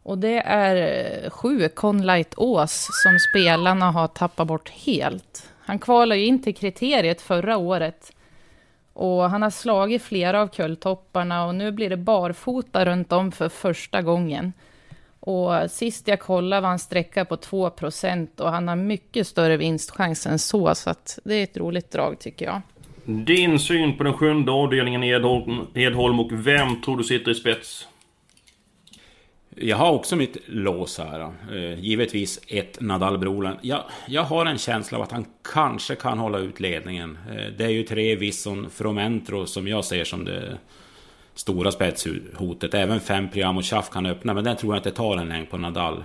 Och 0.02 0.18
det 0.18 0.38
är 0.38 0.76
eh, 0.76 1.30
sju 1.30 1.68
Conlight 1.68 2.34
Ås 2.36 2.88
som 3.02 3.18
spelarna 3.18 3.90
har 3.90 4.08
tappat 4.08 4.46
bort 4.46 4.70
helt. 4.70 5.50
Han 5.58 5.78
kvalade 5.78 6.20
ju 6.20 6.26
in 6.26 6.42
till 6.42 6.54
kriteriet 6.54 7.20
förra 7.20 7.56
året. 7.56 8.12
Och 8.98 9.30
han 9.30 9.42
har 9.42 9.50
slagit 9.50 10.02
flera 10.02 10.40
av 10.40 10.48
kulltopparna 10.48 11.46
och 11.46 11.54
nu 11.54 11.72
blir 11.72 11.90
det 11.90 11.96
barfota 11.96 12.84
runt 12.84 13.12
om 13.12 13.32
för 13.32 13.48
första 13.48 14.02
gången. 14.02 14.52
Och 15.20 15.70
sist 15.70 16.08
jag 16.08 16.20
kollade 16.20 16.62
var 16.62 16.68
han 16.68 16.78
sträcka 16.78 17.24
på 17.24 17.36
2% 17.36 18.40
och 18.40 18.50
han 18.50 18.68
har 18.68 18.76
mycket 18.76 19.26
större 19.26 19.56
vinstchans 19.56 20.26
än 20.26 20.38
så. 20.38 20.74
Så 20.74 20.90
att 20.90 21.18
det 21.24 21.34
är 21.34 21.42
ett 21.42 21.56
roligt 21.56 21.90
drag 21.90 22.18
tycker 22.18 22.46
jag. 22.46 22.60
Din 23.04 23.58
syn 23.58 23.96
på 23.96 24.04
den 24.04 24.12
sjunde 24.12 24.52
avdelningen 24.52 25.04
Edholm, 25.04 25.66
Edholm 25.74 26.20
och 26.20 26.28
vem 26.32 26.80
tror 26.80 26.96
du 26.96 27.04
sitter 27.04 27.30
i 27.30 27.34
spets? 27.34 27.88
Jag 29.58 29.76
har 29.76 29.92
också 29.92 30.16
mitt 30.16 30.36
lås 30.46 30.98
här. 30.98 31.32
Eh, 31.52 31.80
givetvis 31.80 32.40
ett 32.48 32.80
Nadal 32.80 33.18
Brolin. 33.18 33.56
Jag, 33.62 33.82
jag 34.06 34.22
har 34.22 34.46
en 34.46 34.58
känsla 34.58 34.98
av 34.98 35.04
att 35.04 35.12
han 35.12 35.24
kanske 35.52 35.94
kan 35.94 36.18
hålla 36.18 36.38
ut 36.38 36.60
ledningen. 36.60 37.18
Eh, 37.30 37.52
det 37.58 37.64
är 37.64 37.68
ju 37.68 37.82
tre 37.82 38.16
Visson 38.16 38.70
Fromentro 38.70 39.46
som 39.46 39.68
jag 39.68 39.84
ser 39.84 40.04
som 40.04 40.24
det 40.24 40.58
stora 41.34 41.72
spetshotet. 41.72 42.74
Även 42.74 43.00
fem 43.00 43.30
Priamo 43.30 43.62
Chaff 43.62 43.90
kan 43.90 44.06
öppna, 44.06 44.34
men 44.34 44.44
den 44.44 44.56
tror 44.56 44.74
jag 44.74 44.78
inte 44.78 44.90
tar 44.90 45.16
en 45.16 45.28
längd 45.28 45.50
på 45.50 45.58
Nadal. 45.58 46.04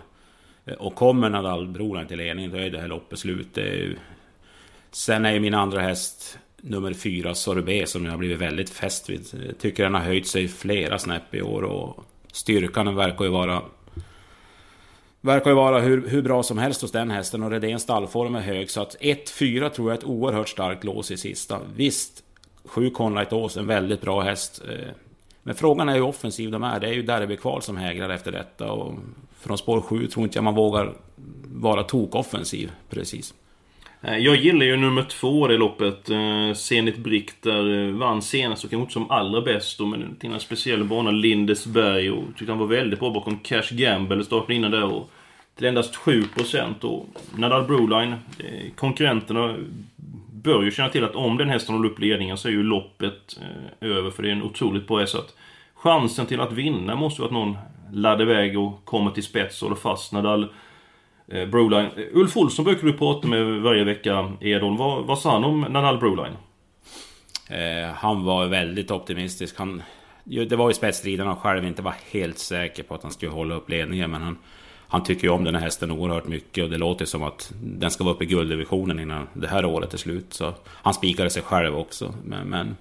Eh, 0.66 0.74
och 0.74 0.96
kommer 0.96 1.30
Nadal 1.30 1.68
Brolin 1.68 2.08
till 2.08 2.18
ledningen, 2.18 2.52
då 2.52 2.58
är 2.58 2.70
det 2.70 2.80
här 2.80 2.88
loppet 2.88 3.20
slut. 3.20 3.58
Sen 4.92 5.26
är 5.26 5.32
ju 5.32 5.40
min 5.40 5.54
andra 5.54 5.82
häst 5.82 6.40
nummer 6.62 6.94
fyra 6.94 7.36
Sorbet 7.36 7.90
som 7.90 8.06
jag 8.06 8.12
har 8.12 8.18
blivit 8.18 8.38
väldigt 8.38 8.70
fäst 8.70 9.10
vid. 9.10 9.28
Jag 9.48 9.58
tycker 9.58 9.84
den 9.84 9.94
har 9.94 10.02
höjt 10.02 10.28
sig 10.28 10.48
flera 10.48 11.00
snäpp 11.00 11.36
i 11.36 11.42
år 11.42 11.62
och 11.64 12.06
styrkan 12.32 12.96
verkar 12.96 13.26
ju 13.26 13.32
vara 13.32 13.62
Verkar 15.24 15.50
ju 15.50 15.56
vara 15.56 15.80
hur, 15.80 16.08
hur 16.08 16.22
bra 16.22 16.44
som 16.44 16.58
helst 16.58 16.82
hos 16.82 16.92
den 16.92 17.12
hästen 17.12 17.44
och 17.44 17.52
Redéns 17.52 17.84
stallform 17.84 18.36
är 18.36 18.40
hög 18.40 18.70
så 18.70 18.82
att 18.82 18.96
1-4 19.00 19.70
tror 19.70 19.90
jag 19.90 19.96
är 19.96 19.98
ett 19.98 20.04
oerhört 20.04 20.50
starkt 20.50 20.84
lås 20.84 21.12
i 21.12 21.18
sista. 21.18 21.60
Visst, 21.76 22.24
7 22.66 22.90
Conlight 22.90 23.34
Ås, 23.34 23.58
en 23.58 23.68
väldigt 23.68 24.02
bra 24.02 24.22
häst. 24.22 24.62
Eh, 24.70 24.88
men 25.44 25.56
frågan 25.56 25.90
är 25.90 25.94
hur 25.94 26.02
offensiv 26.02 26.52
de 26.52 26.64
är. 26.64 26.80
Det 26.80 26.88
är 26.88 26.94
ju 26.94 27.04
derbykval 27.04 27.62
som 27.62 27.78
hägrar 27.78 28.10
efter 28.10 28.32
detta 28.32 28.72
och 28.72 28.94
från 29.40 29.58
spår 29.58 29.82
7 29.82 30.08
tror 30.08 30.24
inte 30.24 30.38
jag 30.38 30.44
man 30.44 30.56
vågar 30.56 30.94
vara 31.46 31.84
tokoffensiv 31.84 32.72
precis. 32.90 33.34
Eh, 34.04 34.18
jag 34.18 34.36
gillar 34.36 34.66
ju 34.66 34.78
nummer 34.78 35.04
två 35.04 35.46
i 35.46 35.52
det 35.52 35.58
loppet. 35.58 36.10
Eh, 36.10 36.54
Zenit 36.54 36.98
Brick, 36.98 37.42
där 37.42 37.88
eh, 37.88 37.94
vann 37.94 38.22
senast 38.22 38.64
och 38.64 38.70
kanske 38.70 38.82
inte 38.82 38.94
som 38.94 39.12
allra 39.12 39.42
bäst 39.42 39.78
då, 39.78 39.86
men 39.86 40.16
till 40.16 40.32
en 40.32 40.40
speciell 40.40 40.84
bana, 40.84 41.12
Lindesberg. 41.12 42.12
Och 42.12 42.24
tyckte 42.38 42.52
han 42.52 42.60
var 42.60 42.68
väldigt 42.68 43.00
bra 43.00 43.10
bakom 43.10 43.40
Cash 43.40 43.72
Gamble 43.72 44.24
starten 44.24 44.56
innan 44.56 44.72
där. 44.72 44.84
Och 44.84 45.12
till 45.56 45.68
endast 45.68 45.96
7% 45.96 46.84
och 46.84 47.08
Nadal 47.36 47.64
Broline, 47.64 48.16
konkurrenterna 48.76 49.56
bör 50.34 50.64
ju 50.64 50.72
känna 50.72 50.90
till 50.90 51.04
att 51.04 51.16
om 51.16 51.38
den 51.38 51.50
hästen 51.50 51.76
håller 51.76 51.90
upp 51.90 52.00
ledningen 52.00 52.38
så 52.38 52.48
är 52.48 52.52
ju 52.52 52.64
loppet 52.64 53.40
över 53.82 54.12
för 54.12 54.24
det 54.24 54.30
är 54.30 54.34
en 54.34 54.44
otroligt 54.44 54.88
bra 54.88 55.00
häst. 55.00 55.38
Chansen 55.76 56.26
till 56.26 56.42
att 56.42 56.54
vinna 56.54 56.96
måste 56.96 57.22
ju 57.22 57.26
att 57.26 57.32
någon 57.32 57.58
laddar 57.94 58.22
iväg 58.22 58.60
och 58.60 58.86
kommer 58.86 59.12
till 59.12 59.24
spets 59.24 59.62
och 59.62 59.70
håller 59.70 59.82
fast 59.82 60.12
Nadal 60.12 60.48
Eh, 61.32 61.46
Broline. 61.46 61.90
Ulf 62.12 62.38
Olsson 62.38 62.66
brukar 62.66 62.88
du 62.88 62.94
prata 62.94 63.28
med 63.28 63.62
varje 63.62 63.84
vecka, 63.84 64.34
Edholm. 64.42 64.78
Vad, 64.78 65.06
vad 65.06 65.20
sa 65.20 65.32
han 65.32 65.44
om 65.44 65.62
Nanal 65.62 65.98
Broline? 65.98 66.38
Eh, 67.50 67.94
han 67.94 68.24
var 68.24 68.48
väldigt 68.48 68.92
optimistisk. 68.92 69.58
Han, 69.58 69.84
det 70.24 70.56
var 70.56 70.70
ju 70.70 70.74
spetsstriden 70.74 71.28
han 71.28 71.36
själv 71.36 71.66
inte 71.66 71.82
var 71.82 71.96
helt 72.12 72.38
säker 72.38 72.84
på 72.84 72.96
att 72.96 73.04
han 73.04 73.12
skulle 73.12 73.32
hålla 73.32 73.56
upp 73.56 73.70
ledningen. 73.70 74.12
Men 74.12 74.22
han, 74.22 74.38
han 74.88 75.04
tycker 75.04 75.24
ju 75.24 75.30
om 75.30 75.44
den 75.44 75.56
här 75.56 75.62
hästen 75.62 75.92
oerhört 75.92 76.28
mycket 76.28 76.64
och 76.64 76.70
det 76.70 76.78
låter 76.78 77.06
som 77.06 77.24
att 77.24 77.52
den 77.62 77.92
ska 77.92 78.04
vara 78.04 78.16
uppe 78.16 78.24
i 78.24 78.28
gulddivisionen 78.28 79.00
innan 79.00 79.28
det 79.34 79.48
här 79.48 79.66
året 79.66 79.94
är 79.94 79.98
slut. 79.98 80.34
Så 80.34 80.54
han 80.66 80.94
spikade 80.94 81.30
sig 81.30 81.44
själv 81.44 81.78
också. 81.78 82.14
Men, 82.26 82.48
men 82.48 82.78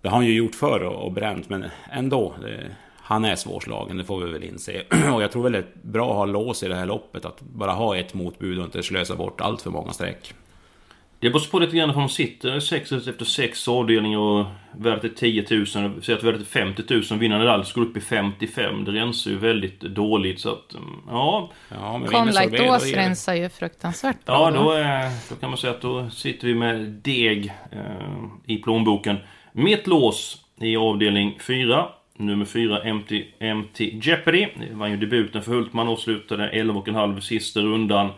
det 0.00 0.08
har 0.08 0.16
han 0.16 0.26
ju 0.26 0.34
gjort 0.34 0.54
förr 0.54 0.82
och, 0.82 1.06
och 1.06 1.12
bränt, 1.12 1.48
men 1.48 1.64
ändå. 1.90 2.34
Det, 2.40 2.76
han 3.10 3.24
är 3.24 3.36
svårslagen, 3.36 3.96
det 3.96 4.04
får 4.04 4.20
vi 4.20 4.32
väl 4.32 4.44
inse. 4.44 4.82
Och 5.14 5.22
jag 5.22 5.32
tror 5.32 5.42
väl 5.42 5.52
det 5.52 5.58
är 5.58 5.66
bra 5.82 6.10
att 6.10 6.16
ha 6.16 6.24
lås 6.24 6.62
i 6.62 6.68
det 6.68 6.74
här 6.74 6.86
loppet, 6.86 7.24
att 7.24 7.40
bara 7.40 7.72
ha 7.72 7.96
ett 7.96 8.14
motbud 8.14 8.58
och 8.58 8.64
inte 8.64 8.82
slösa 8.82 9.16
bort 9.16 9.40
allt 9.40 9.62
för 9.62 9.70
många 9.70 9.92
streck. 9.92 10.34
Det 11.18 11.30
beror 11.30 11.50
på 11.50 11.58
lite 11.58 11.76
grann 11.76 11.90
om 11.90 11.96
de 11.96 12.08
sitter 12.08 12.60
sex 12.60 12.92
efter 12.92 13.24
sex 13.24 13.68
avdelningar 13.68 14.18
och 14.18 14.46
värdet 14.72 15.04
är 15.04 15.08
10 15.08 15.46
000. 15.50 15.66
Säg 16.02 16.14
att 16.14 16.22
värdet 16.22 16.40
är 16.40 16.44
50 16.44 16.82
000. 17.10 17.18
Vinnaren 17.18 17.48
allt 17.48 17.66
ska 17.66 17.80
upp 17.80 17.96
i 17.96 18.00
55. 18.00 18.84
Det 18.84 18.90
rensar 18.90 19.30
ju 19.30 19.38
väldigt 19.38 19.80
dåligt 19.80 20.40
så 20.40 20.52
att... 20.52 20.74
Mm, 20.74 20.88
ja. 21.08 21.50
ja 21.68 22.00
Conlight-Ås 22.06 22.94
rensar 22.94 23.34
ju 23.34 23.48
fruktansvärt 23.48 24.24
bra. 24.24 24.34
Ja, 24.34 24.62
då, 24.62 24.70
är, 24.70 25.10
då 25.28 25.34
kan 25.34 25.50
man 25.50 25.58
säga 25.58 25.72
att 25.72 25.80
då 25.80 26.10
sitter 26.10 26.46
vi 26.46 26.54
med 26.54 26.80
deg 26.80 27.52
eh, 27.72 28.54
i 28.54 28.56
plånboken. 28.56 29.16
Mitt 29.52 29.86
lås 29.86 30.44
i 30.60 30.76
avdelning 30.76 31.38
4 31.46 31.88
Nummer 32.20 32.44
4, 32.44 32.82
Empty, 32.82 33.24
Empty 33.38 33.98
Jeopardy. 34.02 34.46
Det 34.68 34.74
var 34.74 34.86
ju 34.86 34.96
debuten 34.96 35.42
för 35.42 35.52
Hultman 35.52 35.88
och 35.88 35.98
slutade 35.98 36.50
11,5 36.50 37.20
sista 37.20 37.60
rundan. 37.60 38.10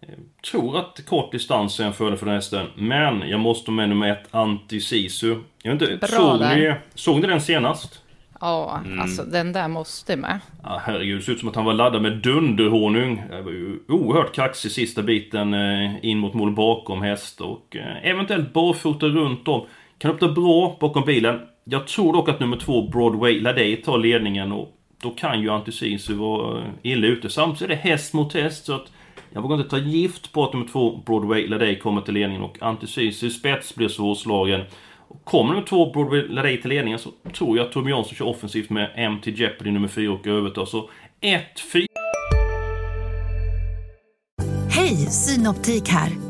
Jag 0.00 0.18
tror 0.50 0.78
att 0.78 1.06
kort 1.06 1.32
distans 1.32 1.80
är 1.80 1.84
en 1.84 1.92
fördel 1.92 2.18
för 2.18 2.26
den 2.26 2.34
hästen. 2.34 2.66
Men 2.76 3.28
jag 3.28 3.40
måste 3.40 3.70
med 3.70 3.88
nummer 3.88 4.08
1, 4.08 4.18
Anti-Sisu. 4.30 5.42
Jag 5.62 5.72
vet 5.72 5.90
inte, 5.90 6.06
såg 6.06 6.40
ni, 6.40 6.74
såg 6.94 7.20
ni 7.20 7.26
den 7.26 7.40
senast? 7.40 8.02
Ja, 8.40 8.80
mm. 8.84 9.00
alltså 9.00 9.22
den 9.22 9.52
där 9.52 9.68
måste 9.68 10.16
med. 10.16 10.40
Ja, 10.62 10.80
herregud, 10.84 11.18
det 11.18 11.22
ser 11.22 11.32
ut 11.32 11.40
som 11.40 11.48
att 11.48 11.56
han 11.56 11.64
var 11.64 11.74
laddad 11.74 12.02
med 12.02 12.12
dunderhonung. 12.12 13.22
Det 13.30 13.42
var 13.42 13.50
ju 13.50 13.78
oerhört 13.88 14.34
kaxig 14.34 14.70
sista 14.70 15.02
biten 15.02 15.54
eh, 15.54 16.04
in 16.04 16.18
mot 16.18 16.34
mål 16.34 16.52
bakom 16.52 17.02
häst 17.02 17.40
och 17.40 17.76
eh, 17.76 18.10
eventuellt 18.10 18.52
barfota 18.52 19.06
runt 19.06 19.48
om. 19.48 19.66
Kan 19.98 20.10
öppna 20.10 20.28
bra 20.28 20.76
bakom 20.80 21.04
bilen. 21.04 21.40
Jag 21.72 21.86
tror 21.86 22.12
dock 22.12 22.28
att 22.28 22.40
nummer 22.40 22.56
två, 22.56 22.88
Broadway 22.88 23.40
Ladej, 23.40 23.76
tar 23.76 23.98
ledningen 23.98 24.52
och 24.52 24.68
då 25.02 25.10
kan 25.10 25.40
ju 25.40 25.50
Anticisu 25.50 26.14
vara 26.14 26.58
eh, 26.58 26.68
illa 26.82 27.06
ute. 27.06 27.30
Samtidigt 27.30 27.62
är 27.62 27.68
det 27.68 27.90
häst 27.90 28.14
mot 28.14 28.34
häst 28.34 28.64
så 28.64 28.74
att 28.74 28.92
jag 29.30 29.42
vågar 29.42 29.56
inte 29.56 29.68
ta 29.68 29.78
gift 29.78 30.32
på 30.32 30.44
att 30.44 30.52
nummer 30.52 30.66
två, 30.66 31.02
Broadway 31.06 31.48
Ladej, 31.48 31.78
kommer 31.78 32.00
till 32.00 32.14
ledningen 32.14 32.42
och 32.42 32.62
Anticisu 32.62 33.30
spets 33.30 33.74
blir 33.74 33.88
svårslagen. 33.88 34.60
Kommer 35.24 35.54
nummer 35.54 35.66
två, 35.66 35.92
Broadway 35.92 36.28
Ladej 36.28 36.60
till 36.60 36.70
ledningen 36.70 36.98
så 36.98 37.10
tror 37.32 37.56
jag 37.56 37.66
att 37.66 37.72
Tom 37.72 37.88
Jansson 37.88 38.14
kör 38.14 38.26
offensivt 38.26 38.70
med 38.70 39.12
MT 39.12 39.26
Jeopardy 39.26 39.70
nummer 39.70 39.88
fyra 39.88 40.12
och 40.12 40.26
övertar. 40.26 40.64
Så 40.64 40.90
1-4. 41.20 41.86
Hej, 44.70 44.96
Synoptik 44.96 45.88
här! 45.88 46.29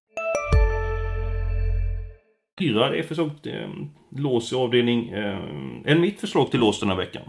fyra. 2.61 2.89
Det 2.89 2.99
är 2.99 3.03
till 3.03 3.53
eh, 3.53 3.69
lås 4.21 4.53
i 4.53 4.55
avdelning. 4.55 5.09
Eh, 5.09 5.39
en 5.85 6.01
mitt 6.01 6.19
förslag 6.19 6.51
till 6.51 6.59
lås 6.59 6.79
den 6.79 6.89
här 6.89 6.95
veckan. 6.95 7.23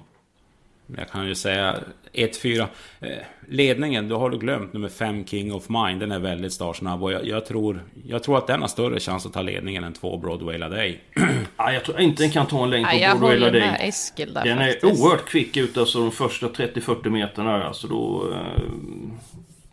Jag 0.97 1.11
kan 1.11 1.29
ju 1.29 1.35
säga 1.35 1.79
1-4. 2.13 2.67
Eh, 3.01 3.09
ledningen, 3.49 4.09
då 4.09 4.19
har 4.19 4.31
du 4.31 4.39
glömt 4.39 4.73
nummer 4.73 4.89
5 4.89 5.25
King 5.27 5.55
of 5.55 5.69
Mind. 5.69 6.01
Den 6.01 6.13
är 6.13 6.19
väldigt 6.19 6.53
startsnabb 6.53 7.03
och 7.03 7.13
jag, 7.13 7.27
jag, 7.27 7.47
tror, 7.47 7.83
jag 8.07 8.23
tror 8.23 8.39
att 8.39 8.47
den 8.47 8.61
har 8.61 8.69
större 8.69 9.01
chans 9.01 9.27
att 9.27 9.33
ta 9.33 9.43
ledningen 9.43 9.85
än 9.85 9.93
två 9.93 10.17
Broadway 10.17 10.59
Day. 10.59 11.01
ah, 11.57 11.73
jag 11.73 11.85
tror 11.85 12.01
inte 12.01 12.23
den 12.23 12.31
kan 12.31 12.47
ta 12.47 12.65
en 12.65 12.71
längd 12.71 12.87
på 12.87 12.97
ja, 12.97 13.17
Broadway 13.17 13.51
Day. 13.51 13.61
Med 13.61 13.81
Eskil 13.83 14.35
där 14.35 14.45
den 14.45 14.59
faktiskt. 14.59 14.85
är 14.85 15.03
oerhört 15.03 15.29
kvick 15.29 15.57
ut 15.57 15.77
alltså 15.77 16.01
de 16.01 16.11
första 16.11 16.49
30-40 16.49 17.09
meterna. 17.09 17.65
Alltså 17.65 17.89
då... 17.89 18.33
Eh, 18.33 18.63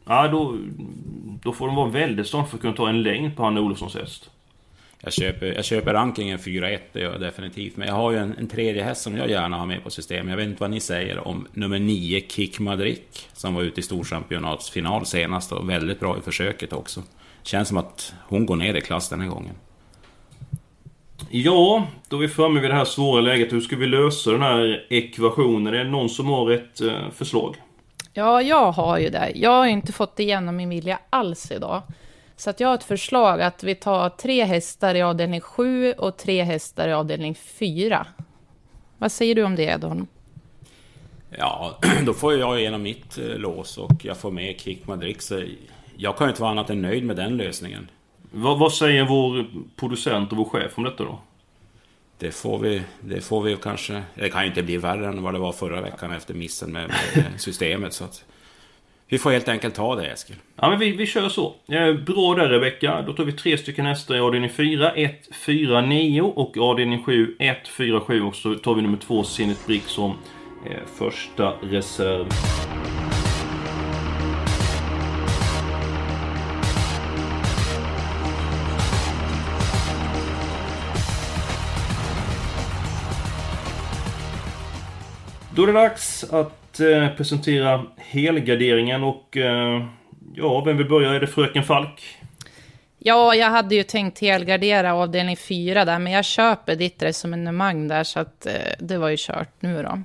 ja, 0.05 0.27
då, 0.27 0.57
då 1.43 1.53
får 1.53 1.67
de 1.67 1.75
vara 1.75 1.89
väldigt 1.89 2.27
starka 2.27 2.47
för 2.47 2.57
att 2.57 2.61
kunna 2.61 2.73
ta 2.73 2.89
en 2.89 3.03
längd 3.03 3.35
på 3.35 3.43
Hanne 3.43 3.61
Olofssons 3.61 3.95
häst. 3.95 4.29
Jag 5.01 5.13
köper, 5.13 5.45
jag 5.45 5.65
köper 5.65 5.93
rankingen 5.93 6.37
4-1, 6.37 6.79
det 6.91 6.99
gör 6.99 7.11
jag 7.11 7.21
definitivt. 7.21 7.77
Men 7.77 7.87
jag 7.87 7.95
har 7.95 8.11
ju 8.11 8.17
en, 8.17 8.35
en 8.37 8.47
tredje 8.47 8.83
häst 8.83 9.01
som 9.01 9.17
jag 9.17 9.29
gärna 9.29 9.57
har 9.57 9.65
med 9.65 9.83
på 9.83 9.89
systemet. 9.89 10.29
Jag 10.29 10.37
vet 10.37 10.47
inte 10.47 10.61
vad 10.61 10.71
ni 10.71 10.79
säger 10.79 11.27
om 11.27 11.47
nummer 11.53 11.79
9, 11.79 12.21
Kick 12.27 12.59
Madrik. 12.59 13.29
Som 13.33 13.53
var 13.53 13.61
ute 13.61 13.79
i 13.79 13.83
storchampionatsfinal 13.83 15.05
senast 15.05 15.51
och 15.51 15.69
väldigt 15.69 15.99
bra 15.99 16.17
i 16.17 16.21
försöket 16.21 16.73
också. 16.73 17.03
Känns 17.43 17.67
som 17.67 17.77
att 17.77 18.13
hon 18.27 18.45
går 18.45 18.55
ner 18.55 18.73
i 18.73 18.81
klass 18.81 19.09
den 19.09 19.21
här 19.21 19.29
gången. 19.29 19.55
Ja, 21.29 21.87
då 22.09 22.17
är 22.17 22.21
vi 22.21 22.27
framme 22.27 22.59
vid 22.59 22.69
det 22.69 22.75
här 22.75 22.85
svåra 22.85 23.21
läget. 23.21 23.53
Hur 23.53 23.61
ska 23.61 23.75
vi 23.75 23.87
lösa 23.87 24.31
den 24.31 24.41
här 24.41 24.85
ekvationen? 24.89 25.73
Är 25.73 25.83
det 25.83 25.91
någon 25.91 26.09
som 26.09 26.27
har 26.27 26.51
ett 26.51 26.81
eh, 26.81 27.09
förslag? 27.15 27.55
Ja, 28.13 28.41
jag 28.41 28.71
har 28.71 28.97
ju 28.97 29.09
det. 29.09 29.31
Jag 29.35 29.51
har 29.51 29.65
inte 29.65 29.93
fått 29.93 30.19
igenom 30.19 30.55
min 30.55 30.69
vilja 30.69 30.99
alls 31.09 31.51
idag. 31.51 31.81
Så 32.39 32.49
att 32.49 32.59
jag 32.59 32.67
har 32.67 32.75
ett 32.75 32.83
förslag 32.83 33.41
att 33.41 33.63
vi 33.63 33.75
tar 33.75 34.09
tre 34.09 34.43
hästar 34.43 34.95
i 34.95 35.01
avdelning 35.01 35.41
7 35.41 35.93
och 35.93 36.17
tre 36.17 36.43
hästar 36.43 36.87
i 36.87 36.93
avdelning 36.93 37.35
4. 37.35 38.07
Vad 38.97 39.11
säger 39.11 39.35
du 39.35 39.43
om 39.43 39.55
det, 39.55 39.63
Edholm? 39.63 40.07
Ja, 41.29 41.79
då 42.05 42.13
får 42.13 42.33
jag 42.33 42.59
igenom 42.59 42.81
mitt 42.81 43.17
eh, 43.17 43.25
lås 43.25 43.77
och 43.77 44.05
jag 44.05 44.17
får 44.17 44.31
med 44.31 44.59
Kick 44.59 44.87
Madrid. 44.87 45.21
Så 45.21 45.43
jag 45.97 46.17
kan 46.17 46.27
ju 46.27 46.29
inte 46.29 46.41
vara 46.41 46.51
annat 46.51 46.69
än 46.69 46.81
nöjd 46.81 47.03
med 47.03 47.15
den 47.15 47.37
lösningen. 47.37 47.89
Vad, 48.31 48.59
vad 48.59 48.73
säger 48.73 49.05
vår 49.05 49.45
producent 49.75 50.31
och 50.31 50.37
vår 50.37 50.45
chef 50.45 50.77
om 50.77 50.83
detta 50.83 51.03
då? 51.03 51.19
Det 52.17 52.31
får 52.31 52.59
vi, 52.59 52.81
det 53.01 53.21
får 53.21 53.41
vi 53.41 53.55
kanske... 53.55 54.03
Det 54.15 54.29
kan 54.29 54.41
ju 54.41 54.47
inte 54.47 54.63
bli 54.63 54.77
värre 54.77 55.07
än 55.07 55.23
vad 55.23 55.33
det 55.33 55.39
var 55.39 55.51
förra 55.51 55.81
veckan 55.81 56.11
efter 56.11 56.33
missen 56.33 56.71
med, 56.71 56.91
med 57.15 57.25
systemet. 57.41 57.93
Så 57.93 58.03
att 58.03 58.25
vi 59.09 59.17
får 59.17 59.31
helt 59.31 59.47
enkelt 59.47 59.75
ta 59.75 59.95
det 59.95 60.05
Eskil. 60.05 60.35
Ja 60.55 60.69
men 60.69 60.79
vi, 60.79 60.91
vi 60.91 61.05
kör 61.05 61.29
så. 61.29 61.55
Eh, 61.71 61.93
bra 61.93 62.35
där 62.35 62.49
Rebecka. 62.49 63.01
Då 63.01 63.13
tar 63.13 63.23
vi 63.23 63.31
tre 63.31 63.57
stycken 63.57 63.85
hästar 63.85 64.15
i 64.15 64.19
avdelning 64.19 64.49
4, 64.49 64.91
1, 64.91 65.29
4, 65.45 65.81
9 65.81 66.21
och 66.21 66.57
avdelning 66.57 67.03
7, 67.03 67.35
1, 67.39 67.67
4, 67.67 67.99
7 67.99 68.21
och 68.21 68.35
så 68.35 68.55
tar 68.55 68.75
vi 68.75 68.81
nummer 68.81 68.97
2, 68.97 69.23
Zenit 69.23 69.67
Brick 69.67 69.83
som 69.83 70.11
eh, 70.65 70.77
första 70.97 71.53
reserv. 71.61 72.27
Då 85.59 85.63
är 85.63 85.67
det 85.67 85.73
dags 85.73 86.23
att 86.23 86.79
eh, 86.79 87.09
presentera 87.17 87.85
helgarderingen 87.97 89.03
och 89.03 89.37
eh, 89.37 89.85
ja, 90.35 90.63
vem 90.65 90.77
vill 90.77 90.89
börja? 90.89 91.09
Är 91.09 91.19
det 91.19 91.27
Fröken 91.27 91.63
Falk? 91.63 92.17
Ja, 92.99 93.35
jag 93.35 93.49
hade 93.49 93.75
ju 93.75 93.83
tänkt 93.83 94.19
helgardera 94.19 94.93
avdelning 94.93 95.37
4 95.37 95.85
där, 95.85 95.99
men 95.99 96.13
jag 96.13 96.25
köper 96.25 96.75
ditt 96.75 97.03
resonemang 97.03 97.87
där, 97.87 98.03
så 98.03 98.19
att 98.19 98.45
eh, 98.45 98.53
det 98.79 98.97
var 98.97 99.09
ju 99.09 99.15
kört 99.19 99.53
nu 99.59 99.83
då. 99.83 100.01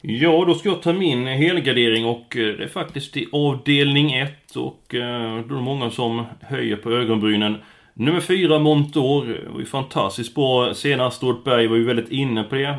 Ja, 0.00 0.44
då 0.46 0.54
ska 0.54 0.68
jag 0.68 0.82
ta 0.82 0.92
min 0.92 1.26
helgardering 1.26 2.04
och 2.06 2.36
eh, 2.36 2.56
det 2.56 2.64
är 2.64 2.68
faktiskt 2.68 3.16
i 3.16 3.26
avdelning 3.32 4.12
1 4.12 4.56
och 4.56 4.94
eh, 4.94 5.44
då 5.48 5.54
är 5.54 5.58
det 5.58 5.64
många 5.64 5.90
som 5.90 6.24
höjer 6.40 6.76
på 6.76 6.90
ögonbrynen. 6.90 7.58
Nummer 7.94 8.20
4, 8.20 8.58
Montor, 8.58 9.50
var 9.52 9.60
ju 9.60 9.66
fantastiskt 9.66 10.34
bra 10.34 10.74
senast. 10.74 11.16
Stort 11.16 11.44
Berg 11.44 11.66
var 11.66 11.76
ju 11.76 11.84
väldigt 11.84 12.10
inne 12.10 12.42
på 12.42 12.54
det. 12.54 12.64
Eh, 12.64 12.76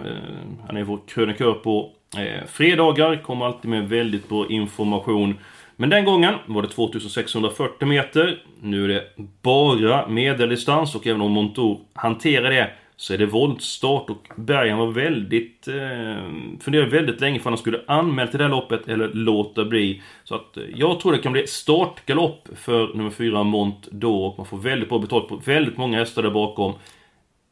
han 0.68 0.78
är 0.78 0.84
vår 0.84 1.00
krönikör 1.08 1.54
på 1.54 1.90
eh, 2.18 2.48
fredagar, 2.48 3.24
kommer 3.24 3.46
alltid 3.46 3.72
med 3.72 3.90
väldigt 3.90 4.30
bra 4.30 4.48
information. 4.50 5.36
Men 5.76 5.90
den 5.90 6.06
gången 6.06 6.34
var 6.46 6.62
det 6.62 6.68
2640 6.68 7.88
meter. 7.88 8.44
Nu 8.62 8.84
är 8.84 8.88
det 8.88 9.04
bara 9.42 10.08
medeldistans 10.08 10.96
och 10.96 11.08
även 11.08 11.22
om 11.22 11.32
Montor 11.32 11.80
hanterar 11.94 12.50
det 12.50 12.72
så 13.02 13.14
är 13.14 13.18
det 13.18 13.26
voltstart 13.26 14.10
och 14.10 14.28
Bergen 14.36 14.78
var 14.78 14.88
väldigt... 14.88 15.68
Eh, 15.68 16.32
funderade 16.60 16.90
väldigt 16.90 17.22
länge 17.22 17.40
för 17.40 17.50
han 17.50 17.58
skulle 17.58 17.82
anmäla 17.88 18.32
till 18.32 18.38
det 18.38 18.44
här 18.44 18.52
loppet 18.52 18.88
eller 18.88 19.14
låta 19.14 19.66
bli. 19.66 20.02
Så 20.24 20.36
att 20.36 20.58
eh, 20.58 20.64
jag 20.76 21.00
tror 21.00 21.12
det 21.12 21.18
kan 21.18 21.32
bli 21.32 21.48
startgalopp 21.48 22.50
för 22.56 22.94
nummer 22.94 23.10
4 23.10 23.44
Mont 23.44 23.88
då 23.92 24.36
man 24.38 24.46
får 24.46 24.58
väldigt 24.58 24.90
bra 24.90 25.00
betalt 25.00 25.28
på 25.28 25.36
väldigt 25.36 25.78
många 25.78 25.98
hästar 25.98 26.24
där 26.24 26.30
bakom. 26.30 26.74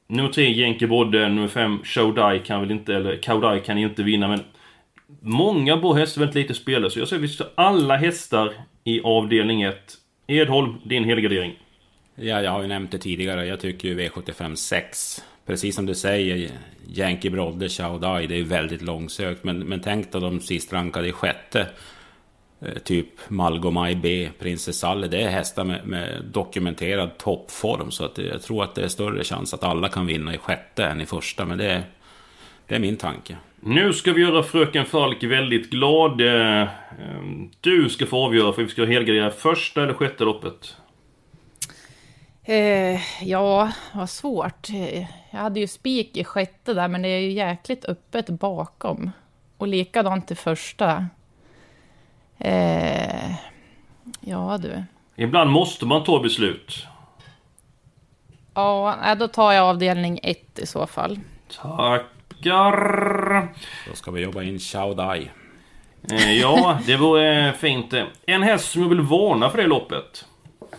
Nummer 0.08 0.30
3 0.30 0.52
Jenke 0.52 0.88
Bodde, 0.88 1.30
nummer 1.30 1.48
5 1.48 1.80
Showdai 1.84 2.40
kan 2.40 2.62
väl 2.62 2.72
inte, 2.72 2.96
eller 2.96 3.16
Kaudai 3.16 3.60
kan 3.60 3.78
inte 3.78 4.04
vinna 4.04 4.28
men 4.28 4.40
Många 5.22 5.78
bra 5.78 5.94
hästar, 5.94 6.22
väldigt 6.22 6.36
lite 6.36 6.54
spelare. 6.54 6.92
Så 6.92 7.00
jag 7.00 7.08
säger 7.08 7.20
att 7.20 7.30
vi 7.30 7.34
ska 7.34 7.44
alla 7.56 7.98
hästar 7.98 8.54
i 8.84 9.02
avdelning 9.02 9.62
1. 9.62 9.76
Edholm, 10.28 10.76
din 10.84 11.04
helgardering. 11.04 11.60
Ja, 12.16 12.42
jag 12.42 12.52
har 12.52 12.62
ju 12.62 12.68
nämnt 12.68 12.92
det 12.92 12.98
tidigare. 12.98 13.46
Jag 13.46 13.60
tycker 13.60 13.88
ju 13.88 14.00
V75 14.00 14.56
6 14.56 15.24
precis 15.50 15.76
som 15.76 15.86
du 15.86 15.96
säger, 15.96 16.52
Yankee 16.88 17.30
Brodde, 17.30 17.70
Chao 17.70 17.98
Dai, 17.98 18.28
det 18.28 18.40
är 18.40 18.44
väldigt 18.44 18.82
långsökt. 18.82 19.44
Men, 19.44 19.60
men 19.60 19.80
tänk 19.80 20.12
då 20.12 20.20
de 20.20 20.40
sist 20.40 20.74
rankade 20.74 21.08
i 21.08 21.12
sjätte. 21.12 21.68
Eh, 22.62 22.74
typ 22.74 23.08
Malgomai 23.28 23.96
B, 23.96 24.30
Princess 24.40 24.80
Sally. 24.80 25.08
Det 25.08 25.22
är 25.22 25.30
hästar 25.30 25.64
med, 25.64 25.88
med, 25.88 26.24
dokumenterad 26.34 27.18
toppform. 27.18 27.92
Så 27.92 28.06
att 28.06 28.18
jag 28.18 28.42
tror 28.42 28.64
att 28.64 28.76
det 28.76 28.84
är 28.84 28.88
större 28.88 29.24
chans 29.24 29.54
att 29.54 29.64
alla 29.64 29.90
kan 29.90 30.06
vinna 30.06 30.34
i 30.34 30.38
sjätte 30.38 30.86
än 30.86 31.02
i 31.02 31.06
första. 31.06 31.46
Men 31.46 31.58
det 31.58 31.72
är, 31.72 31.84
det 32.68 32.76
är 32.76 32.80
min 32.80 32.98
tanke. 32.98 33.36
Nu 33.60 33.94
ska 33.94 34.14
vi 34.14 34.22
göra 34.22 34.44
Fröken 34.44 34.86
Falk 34.86 35.24
väldigt 35.24 35.70
glad. 35.70 36.22
Eh, 36.22 36.62
eh, 36.62 36.68
du 37.62 37.90
ska 37.90 38.06
få 38.06 38.26
avgöra 38.26 38.54
för 38.54 38.64
vi 38.64 38.70
ska 38.70 38.86
helgardera 38.86 39.32
första 39.32 39.84
eller 39.84 39.94
sjätte 39.94 40.24
loppet. 40.24 40.76
Eh, 42.50 43.02
ja, 43.22 43.72
vad 43.94 44.10
svårt. 44.10 44.70
Jag 45.32 45.40
hade 45.40 45.60
ju 45.60 45.68
spik 45.68 46.18
i 46.18 46.24
sjätte 46.24 46.74
där, 46.74 46.88
men 46.88 47.02
det 47.02 47.08
är 47.08 47.20
ju 47.20 47.32
jäkligt 47.32 47.86
öppet 47.86 48.30
bakom. 48.30 49.12
Och 49.58 49.68
likadant 49.68 50.32
i 50.32 50.36
första. 50.36 51.06
Eh, 52.38 53.32
ja 54.20 54.58
du. 54.58 54.84
Ibland 55.16 55.50
måste 55.50 55.86
man 55.86 56.04
ta 56.04 56.20
beslut. 56.20 56.88
Ja, 58.54 59.16
då 59.20 59.28
tar 59.28 59.52
jag 59.52 59.66
avdelning 59.66 60.20
ett 60.24 60.60
i 60.60 60.66
så 60.66 60.88
fall. 60.88 61.20
Tackar! 61.62 63.48
Då 63.90 63.96
ska 63.96 64.12
vi 64.12 64.22
jobba 64.22 64.44
in 64.44 64.60
Chao 64.60 64.94
Dai. 64.94 65.32
Eh, 66.12 66.34
ja, 66.34 66.80
det 66.86 66.98
vore 66.98 67.54
fint. 67.54 67.94
En 68.26 68.44
häst 68.44 68.72
som 68.72 68.82
jag 68.82 68.90
vill 68.90 69.02
varna 69.02 69.50
för 69.50 69.58
det 69.58 69.68
loppet. 69.68 70.26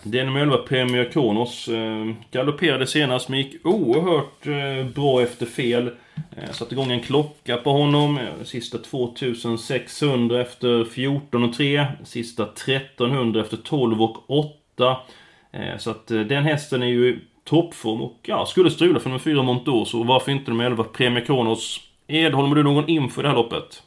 Den 0.02 0.26
nummer 0.26 0.40
11 0.40 0.56
Premier 0.56 1.04
Kronos. 1.04 1.68
Eh, 1.68 2.12
galopperade 2.30 2.86
senast 2.86 3.28
men 3.28 3.38
gick 3.38 3.66
oerhört 3.66 4.46
eh, 4.46 4.92
bra 4.94 5.22
efter 5.22 5.46
fel. 5.46 5.90
Eh, 6.36 6.50
satte 6.50 6.74
igång 6.74 6.92
en 6.92 7.00
klocka 7.00 7.56
på 7.56 7.72
honom. 7.72 8.18
Eh, 8.18 8.44
sista 8.44 8.78
2600 8.78 10.40
efter 10.40 10.84
14 10.84 11.44
och 11.44 11.54
3. 11.54 11.86
Sista 12.04 12.42
1300 12.42 13.40
efter 13.40 13.56
12 13.56 14.02
och 14.02 14.30
8. 14.30 14.96
Eh, 15.52 15.78
så 15.78 15.90
att 15.90 16.10
eh, 16.10 16.20
den 16.20 16.44
hästen 16.44 16.82
är 16.82 16.86
ju 16.86 17.08
i 17.08 17.18
toppform 17.44 18.02
och 18.02 18.18
ja, 18.22 18.46
skulle 18.46 18.70
strula 18.70 19.00
för 19.00 19.08
nummer 19.08 19.20
4 19.20 19.42
Montor. 19.42 19.84
Så 19.84 20.02
varför 20.02 20.32
inte 20.32 20.50
nummer 20.50 20.64
11 20.64 20.84
Premier 20.84 21.24
Kronos? 21.24 21.80
Edholm, 22.06 22.48
har 22.48 22.54
du 22.54 22.62
någon 22.62 22.88
info 22.88 23.20
i 23.20 23.22
det 23.22 23.28
här 23.28 23.36
loppet? 23.36 23.82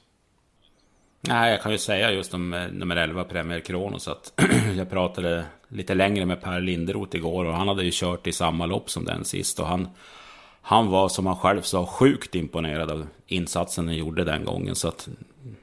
Nej, 1.27 1.51
jag 1.51 1.61
kan 1.61 1.71
ju 1.71 1.77
säga 1.77 2.11
just 2.11 2.33
om 2.33 2.53
eh, 2.53 2.67
nummer 2.71 2.95
11 2.95 3.23
Premier 3.23 3.59
Kronos 3.59 4.07
att 4.07 4.33
jag 4.77 4.89
pratade 4.89 5.45
lite 5.73 5.93
längre 5.93 6.25
med 6.25 6.41
Per 6.41 6.61
Linderoth 6.61 7.15
igår 7.15 7.45
och 7.45 7.53
han 7.53 7.67
hade 7.67 7.83
ju 7.83 7.91
kört 7.93 8.27
i 8.27 8.31
samma 8.31 8.65
lopp 8.65 8.89
som 8.89 9.05
den 9.05 9.25
sist 9.25 9.59
och 9.59 9.67
han 9.67 9.87
han 10.65 10.89
var 10.89 11.09
som 11.09 11.25
han 11.25 11.35
själv 11.35 11.61
sa 11.61 11.85
sjukt 11.85 12.35
imponerad 12.35 12.91
av 12.91 13.07
insatsen 13.27 13.87
han 13.87 13.97
gjorde 13.97 14.23
den 14.23 14.45
gången 14.45 14.75
så 14.75 14.87
att 14.87 15.09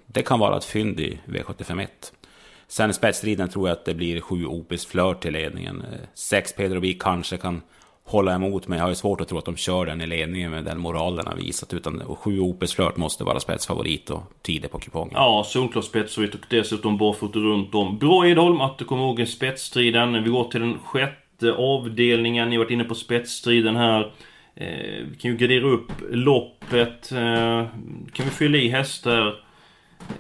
det 0.07 0.23
kan 0.23 0.39
vara 0.39 0.57
ett 0.57 0.65
fynd 0.65 1.01
i 1.01 1.19
V751. 1.27 1.87
Sen 2.69 2.91
i 2.91 2.93
spetsstriden 2.93 3.49
tror 3.49 3.69
jag 3.69 3.77
att 3.77 3.85
det 3.85 3.95
blir 3.95 4.21
sju 4.21 4.47
Opis 4.47 4.87
Flör 4.87 5.15
till 5.15 5.33
ledningen. 5.33 5.81
Eh, 5.81 6.01
sex 6.15 6.53
Pedro 6.53 6.81
vi 6.81 6.95
kanske 6.95 7.37
kan 7.37 7.63
hålla 8.11 8.35
emot, 8.35 8.69
men 8.69 8.79
jag 8.79 8.85
har 8.85 8.89
ju 8.89 8.95
svårt 8.95 9.21
att 9.21 9.29
tro 9.29 9.39
att 9.39 9.45
de 9.45 9.57
kör 9.57 9.87
den 9.87 10.01
i 10.01 10.07
ledningen 10.07 10.51
med 10.51 10.65
den 10.65 10.81
moral 10.81 11.17
den 11.17 11.27
har 11.27 11.37
visat. 11.37 11.73
Utan 11.73 12.01
och 12.01 12.19
sju 12.19 12.41
Opus 12.41 12.75
Flirt 12.75 12.97
måste 12.97 13.25
vara 13.25 13.41
spetsfavorit 13.41 14.11
och 14.11 14.23
tider 14.43 14.69
på 14.69 14.79
kupongen. 14.79 15.15
Ja, 15.15 15.45
solklar 15.47 15.83
spetsfavorit 15.83 16.35
och 16.35 16.41
dessutom 16.49 16.99
barfota 16.99 17.39
runt 17.39 17.75
om. 17.75 17.99
Bra 17.99 18.29
Edholm 18.29 18.61
att 18.61 18.79
du 18.79 18.85
kommer 18.85 19.03
ihåg 19.03 19.29
spetsstriden. 19.29 20.25
Vi 20.25 20.31
går 20.31 20.45
till 20.45 20.61
den 20.61 20.79
sjätte 20.79 21.53
avdelningen. 21.53 22.49
Ni 22.49 22.57
har 22.57 22.65
varit 22.65 22.73
inne 22.73 22.85
på 22.85 22.95
spetsstriden 22.95 23.77
här. 23.77 24.13
Eh, 24.55 25.05
vi 25.11 25.17
kan 25.21 25.31
ju 25.31 25.37
gradera 25.37 25.67
upp 25.67 25.93
loppet. 26.11 27.13
Eh, 27.13 27.67
kan 28.13 28.25
vi 28.25 28.31
fylla 28.31 28.59
i 28.59 28.69
hästar? 28.69 29.27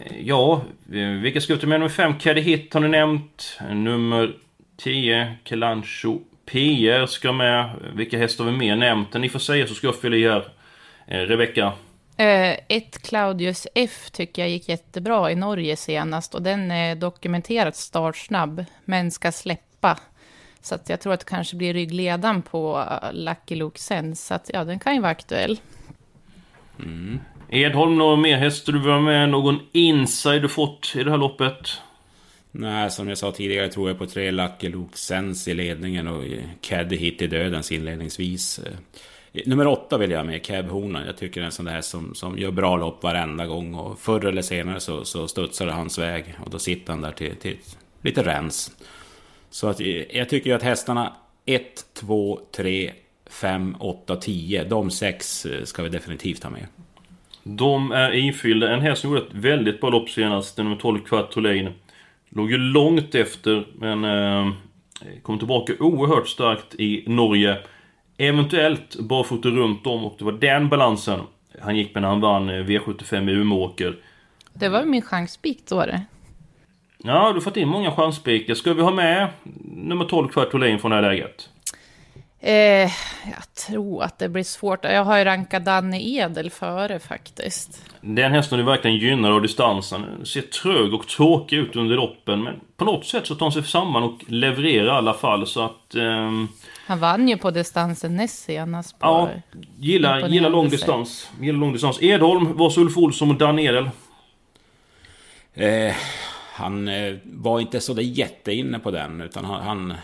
Eh, 0.00 0.20
ja, 0.20 0.62
eh, 0.92 1.08
vilka 1.22 1.40
ska 1.40 1.54
vi 1.54 1.60
ta 1.60 1.66
med? 1.66 1.80
Nummer 1.80 1.90
5, 1.90 2.18
Caddy 2.18 2.40
Hit 2.40 2.74
har 2.74 2.80
ni 2.80 2.88
nämnt. 2.88 3.58
Nummer 3.70 4.32
10, 4.76 5.34
Kalancho 5.44 6.18
PR 6.52 7.06
ska 7.06 7.32
med. 7.32 7.70
Vilka 7.94 8.18
hästar 8.18 8.44
vi 8.44 8.52
mer 8.52 8.76
nämnt? 8.76 9.14
Ni 9.14 9.28
får 9.28 9.38
säga 9.38 9.66
så 9.66 9.74
ska 9.74 9.86
jag 9.86 10.00
fylla 10.00 10.16
i 10.16 10.28
här. 10.28 10.44
Eh, 11.06 11.18
Rebecka? 11.18 11.72
Eh, 12.16 12.56
ett 12.68 13.02
Claudius 13.02 13.66
F 13.74 14.10
tycker 14.12 14.42
jag 14.42 14.50
gick 14.50 14.68
jättebra 14.68 15.30
i 15.30 15.34
Norge 15.34 15.76
senast 15.76 16.34
och 16.34 16.42
den 16.42 16.70
är 16.70 16.94
dokumenterat 16.94 17.76
startsnabb 17.76 18.64
men 18.84 19.10
ska 19.10 19.32
släppa. 19.32 19.98
Så 20.60 20.74
att 20.74 20.88
jag 20.88 21.00
tror 21.00 21.12
att 21.12 21.20
det 21.20 21.26
kanske 21.26 21.56
blir 21.56 21.74
ryggledan 21.74 22.42
på 22.42 22.86
eh, 22.90 23.12
Lucky 23.12 23.54
Luke 23.54 23.78
Sense. 23.78 24.26
Så 24.26 24.34
att 24.34 24.50
ja, 24.54 24.64
den 24.64 24.78
kan 24.78 24.94
ju 24.94 25.00
vara 25.00 25.10
aktuell. 25.10 25.60
Mm. 26.78 27.20
Edholm, 27.48 27.98
några 27.98 28.16
mer 28.16 28.36
hästar 28.36 28.72
du 28.72 28.78
vill 28.78 29.00
med? 29.00 29.28
Någon 29.28 29.60
inside 29.72 30.42
du 30.42 30.48
fått 30.48 30.92
i 30.96 31.02
det 31.02 31.10
här 31.10 31.18
loppet? 31.18 31.80
Nej, 32.52 32.90
som 32.90 33.08
jag 33.08 33.18
sa 33.18 33.32
tidigare 33.32 33.68
tror 33.68 33.88
jag 33.88 33.98
på 33.98 34.06
tre 34.06 34.30
Lucky 34.30 34.68
Luke 34.68 34.98
Sense 34.98 35.50
i 35.50 35.54
ledningen 35.54 36.08
och 36.08 36.24
Caddy 36.60 36.96
hit 36.96 37.22
i 37.22 37.26
dödens 37.26 37.72
inledningsvis. 37.72 38.58
Eh, 38.58 39.42
nummer 39.46 39.66
åtta 39.66 39.98
vill 39.98 40.10
jag 40.10 40.18
ha 40.18 40.24
med, 40.24 40.44
Cab 40.44 40.68
Hornan. 40.68 41.06
Jag 41.06 41.16
tycker 41.16 41.40
det 41.40 41.44
är 41.44 41.46
en 41.46 41.52
sån 41.52 41.64
där 41.64 41.80
som, 41.80 42.14
som 42.14 42.38
gör 42.38 42.50
bra 42.50 42.76
lopp 42.76 43.02
varenda 43.02 43.46
gång. 43.46 43.74
Och 43.74 43.98
förr 43.98 44.24
eller 44.24 44.42
senare 44.42 44.80
så, 44.80 45.04
så 45.04 45.28
studsar 45.28 45.66
det 45.66 45.72
hans 45.72 45.98
väg. 45.98 46.34
Och 46.44 46.50
då 46.50 46.58
sitter 46.58 46.92
han 46.92 47.02
där 47.02 47.12
till, 47.12 47.36
till 47.36 47.56
lite 48.02 48.22
rens. 48.22 48.76
Så 49.50 49.68
att, 49.68 49.80
eh, 49.80 50.16
jag 50.16 50.28
tycker 50.28 50.54
att 50.54 50.62
hästarna 50.62 51.12
1, 51.46 51.64
2, 51.94 52.40
3, 52.56 52.92
5, 53.30 53.76
8, 53.80 54.16
10. 54.16 54.64
De 54.64 54.90
sex 54.90 55.46
eh, 55.46 55.64
ska 55.64 55.82
vi 55.82 55.88
definitivt 55.88 56.42
ha 56.42 56.50
med. 56.50 56.66
De 57.42 57.92
är 57.92 58.12
infyllda. 58.12 58.74
En 58.74 58.80
häst 58.80 59.00
som 59.00 59.10
gjorde 59.10 59.22
ett 59.22 59.34
väldigt 59.34 59.80
bra 59.80 59.90
lopp 59.90 60.10
senast, 60.10 60.58
nummer 60.58 60.76
12 60.76 60.98
Quattrolin. 60.98 61.68
Låg 62.30 62.50
ju 62.50 62.58
långt 62.58 63.14
efter, 63.14 63.66
men 63.74 64.04
eh, 64.04 64.52
kom 65.22 65.38
tillbaka 65.38 65.72
oerhört 65.80 66.28
starkt 66.28 66.74
i 66.74 67.04
Norge. 67.06 67.58
Eventuellt 68.16 68.96
barfota 68.98 69.48
runt 69.48 69.86
om 69.86 70.04
och 70.04 70.14
det 70.18 70.24
var 70.24 70.32
den 70.32 70.68
balansen 70.68 71.20
han 71.60 71.76
gick 71.76 71.94
med 71.94 72.02
när 72.02 72.08
han 72.08 72.20
vann 72.20 72.48
eh, 72.48 72.52
V75 72.52 73.30
i 73.30 73.32
Umeåker. 73.32 73.96
Det 74.52 74.68
var 74.68 74.84
min 74.84 75.02
chanspik 75.02 75.62
då 75.68 75.86
det. 75.86 76.02
Ja, 76.98 77.28
du 77.28 77.34
har 77.34 77.40
fått 77.40 77.56
in 77.56 77.68
många 77.68 77.92
chanspikar. 77.92 78.54
Ska 78.54 78.74
vi 78.74 78.82
ha 78.82 78.90
med 78.90 79.28
nummer 79.64 80.04
12 80.04 80.28
Kvartolin 80.28 80.78
från 80.78 80.90
det 80.90 80.96
här 80.96 81.02
läget? 81.02 81.48
Eh, 82.42 82.90
jag 83.24 83.54
tror 83.66 84.02
att 84.02 84.18
det 84.18 84.28
blir 84.28 84.42
svårt. 84.42 84.84
Jag 84.84 85.04
har 85.04 85.18
ju 85.18 85.24
rankat 85.24 85.64
Danne 85.64 86.02
Edel 86.02 86.50
före 86.50 86.98
faktiskt. 86.98 87.84
Den 88.00 88.32
hästen 88.32 88.58
är 88.58 88.62
verkligen 88.62 88.96
gynnad 88.96 89.32
av 89.32 89.42
distansen. 89.42 90.26
Ser 90.26 90.40
trög 90.40 90.94
och 90.94 91.06
tråkig 91.06 91.56
ut 91.56 91.76
under 91.76 91.96
loppen. 91.96 92.42
Men 92.42 92.60
på 92.76 92.84
något 92.84 93.06
sätt 93.06 93.26
så 93.26 93.34
tar 93.34 93.46
han 93.46 93.52
sig 93.52 93.62
samman 93.62 94.02
och 94.02 94.20
levererar 94.26 94.86
i 94.86 94.90
alla 94.90 95.14
fall. 95.14 95.46
Så 95.46 95.64
att... 95.64 95.94
Ehm... 95.94 96.48
Han 96.86 96.98
vann 97.00 97.28
ju 97.28 97.36
på 97.36 97.50
distansen 97.50 98.16
näst 98.16 98.44
senast. 98.44 98.98
På 98.98 99.06
ja, 99.06 99.28
gillar, 99.78 100.28
gillar 100.28 100.50
lång 100.50 100.68
distans. 100.68 101.30
Gillar 101.40 101.58
lång 101.58 101.72
distans. 101.72 102.02
Edholm, 102.02 102.56
Vars 102.56 102.78
Ulf 102.78 102.96
Olsson 102.96 103.30
och 103.30 103.36
Dan 103.36 103.58
Edel? 103.58 103.90
Eh, 105.54 105.94
han 106.52 106.88
eh, 106.88 107.14
var 107.24 107.60
inte 107.60 107.80
så 107.80 107.94
där 107.94 108.02
jätteinne 108.02 108.78
på 108.78 108.90
den. 108.90 109.20
Utan 109.20 109.44
han, 109.44 109.62
han, 109.62 109.94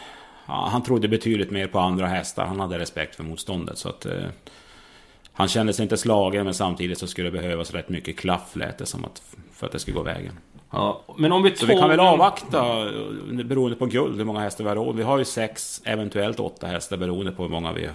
han 0.47 0.83
trodde 0.83 1.09
betydligt 1.09 1.51
mer 1.51 1.67
på 1.67 1.79
andra 1.79 2.07
hästar. 2.07 2.47
Han 2.47 2.61
hade 2.61 2.79
respekt 2.79 3.17
för 3.17 3.25
motståndet. 3.25 3.79
Så 3.79 3.89
att, 3.89 4.07
eh, 4.07 4.25
han 5.33 5.49
kände 5.49 5.73
sig 5.73 5.83
inte 5.83 5.97
slagen 5.97 6.45
men 6.45 6.55
samtidigt 6.55 6.99
så 6.99 7.07
skulle 7.07 7.31
det 7.31 7.39
behövas 7.39 7.75
rätt 7.75 7.89
mycket 7.89 8.19
klaff 8.19 8.57
lät 8.57 8.79
det 8.79 8.87
som 8.87 9.05
att, 9.05 9.23
för 9.53 9.67
att 9.67 9.73
det 9.73 9.79
skulle 9.79 9.97
gå 9.97 10.03
vägen. 10.03 10.33
Ja, 10.71 11.03
men 11.17 11.33
om 11.33 11.43
vi. 11.43 11.57
Så 11.57 11.67
vi 11.67 11.75
kan 11.75 11.89
väl 11.89 12.01
avvakta 12.01 12.63
beroende 13.45 13.77
på 13.77 13.87
guld 13.87 14.17
hur 14.17 14.25
många 14.25 14.41
hästar 14.41 14.65
vi 14.65 14.69
har 14.69 14.77
råd. 14.77 14.97
Vi 14.97 15.03
har 15.03 15.19
ju 15.19 15.25
sex, 15.25 15.83
eventuellt 15.85 16.41
åtta 16.41 16.67
hästar 16.67 16.97
beroende 16.97 17.33
på 17.33 17.43
hur 17.43 17.51
många 17.51 17.73
vi 17.73 17.89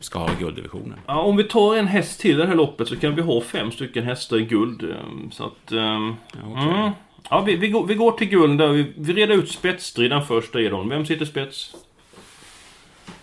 ska 0.00 0.18
ha 0.18 0.28
i 0.32 0.36
gulddivisionen. 0.38 0.98
Ja, 1.06 1.22
om 1.22 1.36
vi 1.36 1.44
tar 1.44 1.76
en 1.76 1.86
häst 1.86 2.20
till 2.20 2.36
det 2.36 2.46
här 2.46 2.54
loppet 2.54 2.88
så 2.88 2.96
kan 2.96 3.14
vi 3.14 3.22
ha 3.22 3.40
fem 3.40 3.70
stycken 3.70 4.04
hästar 4.04 4.36
i 4.36 4.44
guld. 4.44 4.82
Ehm, 4.82 5.30
så 5.30 5.44
att... 5.44 5.72
Um, 5.72 6.16
ja, 6.32 6.50
okay. 6.50 6.64
mm 6.64 6.90
ja 7.30 7.40
vi, 7.40 7.56
vi, 7.56 7.68
går, 7.68 7.86
vi 7.86 7.94
går 7.94 8.12
till 8.12 8.28
guld 8.28 8.58
där. 8.58 8.68
Vi, 8.68 8.92
vi 8.96 9.12
reder 9.12 9.34
ut 9.34 9.50
spetsstriden 9.50 10.22
först, 10.22 10.54
Edon. 10.56 10.88
Vem 10.88 11.06
sitter 11.06 11.24
spets? 11.24 11.74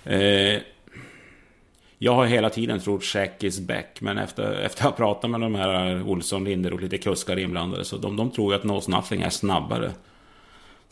Eh, 0.04 0.62
jag 1.98 2.16
har 2.16 2.26
hela 2.26 2.50
tiden 2.50 2.80
trott 2.80 3.04
Shack 3.04 3.44
is 3.44 3.60
back, 3.60 4.02
men 4.02 4.18
efter, 4.18 4.54
efter 4.54 4.84
att 4.84 4.92
ha 4.92 4.98
pratat 4.98 5.30
med 5.30 5.42
de 5.42 5.56
här 5.56 6.04
Olsson, 6.10 6.44
Linder 6.44 6.74
och 6.74 6.82
lite 6.82 6.98
kuskar 6.98 7.40
inblandade 7.40 7.86
så 7.86 7.98
de, 7.98 8.18
de 8.18 8.32
tror 8.32 8.54
ju 8.54 8.60
att 8.60 8.64
Nose 8.64 8.92
Nothing 8.92 9.22
är 9.22 9.30
snabbare. 9.30 9.92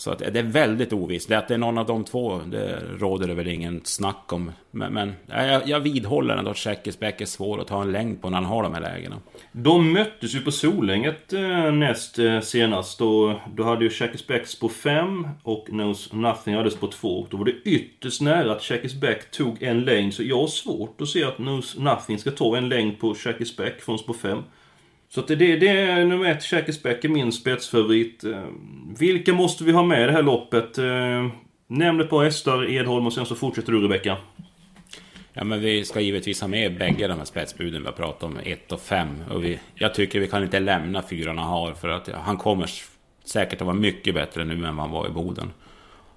Så 0.01 0.11
att 0.11 0.19
det 0.19 0.39
är 0.39 0.43
väldigt 0.43 0.93
ovisst. 0.93 1.29
Det 1.29 1.37
att 1.37 1.47
det 1.47 1.53
är 1.53 1.57
någon 1.57 1.77
av 1.77 1.85
de 1.85 2.03
två, 2.03 2.41
det 2.45 2.79
råder 2.99 3.27
det 3.27 3.33
väl 3.33 3.47
ingen 3.47 3.81
snack 3.83 4.33
om. 4.33 4.51
Men, 4.71 4.93
men 4.93 5.13
jag, 5.27 5.67
jag 5.67 5.79
vidhåller 5.79 6.37
ändå 6.37 6.51
att 6.51 6.57
Tjeckisbäck 6.57 7.21
är 7.21 7.25
svår 7.25 7.61
att 7.61 7.67
ta 7.67 7.81
en 7.81 7.91
längd 7.91 8.21
på 8.21 8.29
när 8.29 8.37
han 8.37 8.45
har 8.45 8.63
de 8.63 8.73
här 8.73 8.81
lägena. 8.81 9.15
De 9.51 9.93
möttes 9.93 10.35
ju 10.35 10.41
på 10.41 10.51
Solänget 10.51 11.33
eh, 11.33 11.71
näst 11.71 12.19
eh, 12.19 12.39
senast. 12.41 12.99
Då, 12.99 13.39
då 13.55 13.63
hade 13.63 13.83
ju 13.83 13.89
Tjeckisbäck 13.89 14.47
spår 14.47 14.69
5 14.69 15.27
och 15.43 15.65
Knows 15.65 16.13
Nothing 16.13 16.55
hade 16.55 16.71
spår 16.71 16.87
2. 16.87 17.27
Då 17.29 17.37
var 17.37 17.45
det 17.45 17.55
ytterst 17.65 18.21
nära 18.21 18.51
att 18.51 18.61
Tjeckisbäck 18.61 19.31
tog 19.31 19.63
en 19.63 19.81
längd. 19.81 20.13
Så 20.13 20.23
jag 20.23 20.39
har 20.39 20.47
svårt 20.47 21.01
att 21.01 21.09
se 21.09 21.23
att 21.23 21.35
Knows 21.35 21.77
Nothing 21.77 22.17
ska 22.17 22.31
ta 22.31 22.57
en 22.57 22.69
längd 22.69 22.99
på 22.99 23.15
Tjeckisbäck 23.15 23.81
från 23.81 23.99
spår 23.99 24.13
5. 24.13 24.43
Så 25.09 25.19
att 25.19 25.27
det, 25.27 25.35
det 25.35 25.67
är 25.67 26.05
nummer 26.05 26.31
ett, 26.31 26.43
Käkesbäck 26.43 27.05
är 27.05 27.09
min 27.09 27.31
spetsfavorit. 27.31 28.23
Eh, 28.23 28.43
vilka 28.99 29.33
måste 29.33 29.63
vi 29.63 29.71
ha 29.71 29.83
med 29.83 30.03
i 30.03 30.05
det 30.05 30.11
här 30.11 30.23
loppet? 30.23 30.77
Eh, 30.77 31.27
nämn 31.67 32.01
ett 32.01 32.09
par 32.09 32.23
hästar, 32.23 32.69
Edholm, 32.69 33.05
och 33.05 33.13
sen 33.13 33.25
så 33.25 33.35
fortsätter 33.35 33.71
du 33.71 33.81
Rebecka. 33.81 34.17
Ja, 35.33 35.43
men 35.43 35.59
vi 35.59 35.85
ska 35.85 35.99
givetvis 35.99 36.41
ha 36.41 36.47
med 36.47 36.77
bägge 36.77 37.07
de 37.07 37.17
här 37.17 37.25
spetsbuden 37.25 37.81
vi 37.81 37.85
har 37.85 37.93
pratat 37.93 38.23
om, 38.23 38.37
1 38.43 38.71
och 38.71 38.81
5. 38.81 39.07
Och 39.31 39.43
vi, 39.43 39.59
jag 39.75 39.93
tycker 39.93 40.19
vi 40.19 40.27
kan 40.27 40.43
inte 40.43 40.59
lämna 40.59 41.01
fyran 41.01 41.37
han 41.37 41.47
har, 41.47 41.73
för 41.73 41.89
att 41.89 42.09
han 42.13 42.37
kommer 42.37 42.69
säkert 43.23 43.61
att 43.61 43.67
vara 43.67 43.75
mycket 43.75 44.13
bättre 44.13 44.45
nu 44.45 44.53
än 44.53 44.75
vad 44.75 44.85
han 44.85 44.91
var 44.91 45.07
i 45.07 45.09
Boden. 45.09 45.51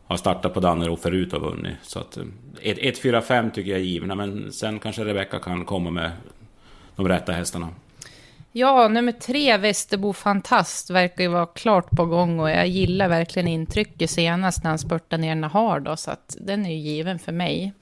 Har 0.06 0.16
startat 0.16 0.54
på 0.54 0.60
Dannero 0.60 0.96
förut 0.96 1.32
och 1.32 1.42
vunnit. 1.42 1.76
Så 1.82 1.98
att 1.98 2.18
1, 2.62 2.98
4, 2.98 3.22
5 3.22 3.50
tycker 3.50 3.70
jag 3.70 3.80
är 3.80 3.84
givna, 3.84 4.14
men 4.14 4.52
sen 4.52 4.78
kanske 4.78 5.04
Rebecka 5.04 5.38
kan 5.38 5.64
komma 5.64 5.90
med 5.90 6.10
de 6.96 7.08
rätta 7.08 7.32
hästarna. 7.32 7.68
Ja, 8.54 8.88
nummer 8.88 9.12
tre, 9.12 9.56
Västerbo 9.56 10.12
Fantast, 10.12 10.90
verkar 10.90 11.24
ju 11.24 11.28
vara 11.28 11.46
klart 11.46 11.90
på 11.90 12.06
gång 12.06 12.40
och 12.40 12.50
jag 12.50 12.68
gillar 12.68 13.08
verkligen 13.08 13.48
intrycket 13.48 14.10
senast 14.10 14.62
när 14.62 14.70
han 14.70 14.78
spurtade 14.78 15.22
ner 15.22 15.34
Nahar 15.34 15.80
då, 15.80 15.96
så 15.96 16.10
att 16.10 16.36
den 16.40 16.66
är 16.66 16.70
ju 16.70 16.76
given 16.76 17.18
för 17.18 17.32
mig. 17.32 17.72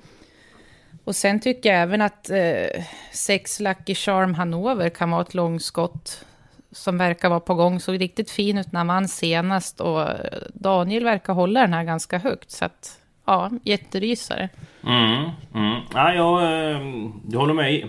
Och 1.04 1.16
sen 1.16 1.40
tycker 1.40 1.72
jag 1.72 1.82
även 1.82 2.02
att 2.02 2.30
eh, 2.30 2.84
sex 3.12 3.60
Lucky 3.60 3.94
Charm 3.94 4.34
Hanover 4.34 4.88
kan 4.88 5.10
vara 5.10 5.22
ett 5.22 5.34
långskott 5.34 6.24
som 6.72 6.98
verkar 6.98 7.28
vara 7.28 7.40
på 7.40 7.54
gång. 7.54 7.80
Såg 7.80 8.00
riktigt 8.00 8.30
fin 8.30 8.58
ut 8.58 8.72
när 8.72 8.80
han 8.80 8.86
vann 8.86 9.08
senast 9.08 9.80
och 9.80 10.02
eh, 10.02 10.42
Daniel 10.54 11.04
verkar 11.04 11.32
hålla 11.32 11.60
den 11.60 11.72
här 11.72 11.84
ganska 11.84 12.18
högt. 12.18 12.50
Så 12.50 12.64
att, 12.64 12.98
ja, 13.24 13.50
jätterysare. 13.64 14.48
Mm, 14.84 15.30
mm. 15.54 15.80
Ja, 15.94 16.14
jag, 16.14 16.42
ehm, 16.42 17.12
jag 17.30 17.40
håller 17.40 17.54
med 17.54 17.88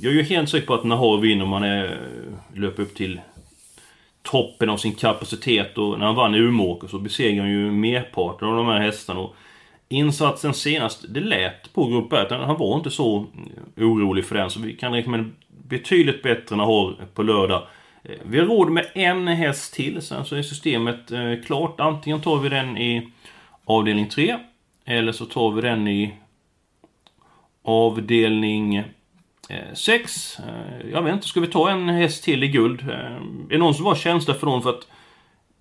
jag 0.00 0.12
är 0.12 0.16
ju 0.16 0.22
helt 0.22 0.48
säker 0.48 0.66
på 0.66 0.74
att 0.74 0.84
Nahar 0.84 1.20
vinner 1.20 1.44
om 1.44 1.52
han 1.52 1.62
är, 1.62 1.98
löper 2.54 2.82
upp 2.82 2.94
till 2.94 3.20
toppen 4.22 4.70
av 4.70 4.76
sin 4.76 4.94
kapacitet. 4.94 5.78
Och 5.78 5.98
när 5.98 6.06
han 6.06 6.14
vann 6.14 6.34
i 6.34 6.38
Umeåker 6.38 6.88
så 6.88 6.98
besegrade 6.98 7.40
han 7.40 7.50
ju 7.50 7.70
merparten 7.70 8.48
av 8.48 8.56
de 8.56 8.66
här 8.66 8.80
hästarna. 8.80 9.20
Och 9.20 9.36
insatsen 9.88 10.54
senast, 10.54 11.04
det 11.08 11.20
lät 11.20 11.72
på 11.72 11.86
Grupp 11.86 12.30
Han 12.30 12.58
var 12.58 12.76
inte 12.76 12.90
så 12.90 13.26
orolig 13.76 14.24
för 14.24 14.34
den. 14.34 14.50
Så 14.50 14.60
vi 14.60 14.72
kan 14.72 14.92
räkna 14.92 15.10
med 15.10 15.30
betydligt 15.48 16.22
bättre 16.22 16.56
Nahar 16.56 16.94
på 17.14 17.22
lördag. 17.22 17.62
Eh, 18.02 18.16
vi 18.22 18.38
har 18.38 18.46
råd 18.46 18.70
med 18.70 18.86
en 18.94 19.28
häst 19.28 19.74
till. 19.74 20.02
Sen 20.02 20.24
så 20.24 20.36
är 20.36 20.42
systemet 20.42 21.10
eh, 21.10 21.32
klart. 21.46 21.80
Antingen 21.80 22.20
tar 22.20 22.38
vi 22.38 22.48
den 22.48 22.78
i 22.78 23.08
avdelning 23.64 24.08
3. 24.08 24.38
Eller 24.84 25.12
så 25.12 25.26
tar 25.26 25.50
vi 25.50 25.62
den 25.62 25.88
i 25.88 26.14
avdelning 27.62 28.84
Eh, 29.48 29.74
sex. 29.74 30.38
Eh, 30.38 30.90
jag 30.92 31.02
vet 31.02 31.14
inte, 31.14 31.26
ska 31.26 31.40
vi 31.40 31.46
ta 31.46 31.70
en 31.70 31.88
häst 31.88 32.24
till 32.24 32.44
i 32.44 32.48
guld? 32.48 32.80
Eh, 32.80 32.96
är 32.96 33.48
det 33.48 33.58
någon 33.58 33.74
som 33.74 33.86
har 33.86 33.94
känsla 33.94 34.34
för 34.34 34.46
dem? 34.46 34.62
För 34.62 34.70
att 34.70 34.86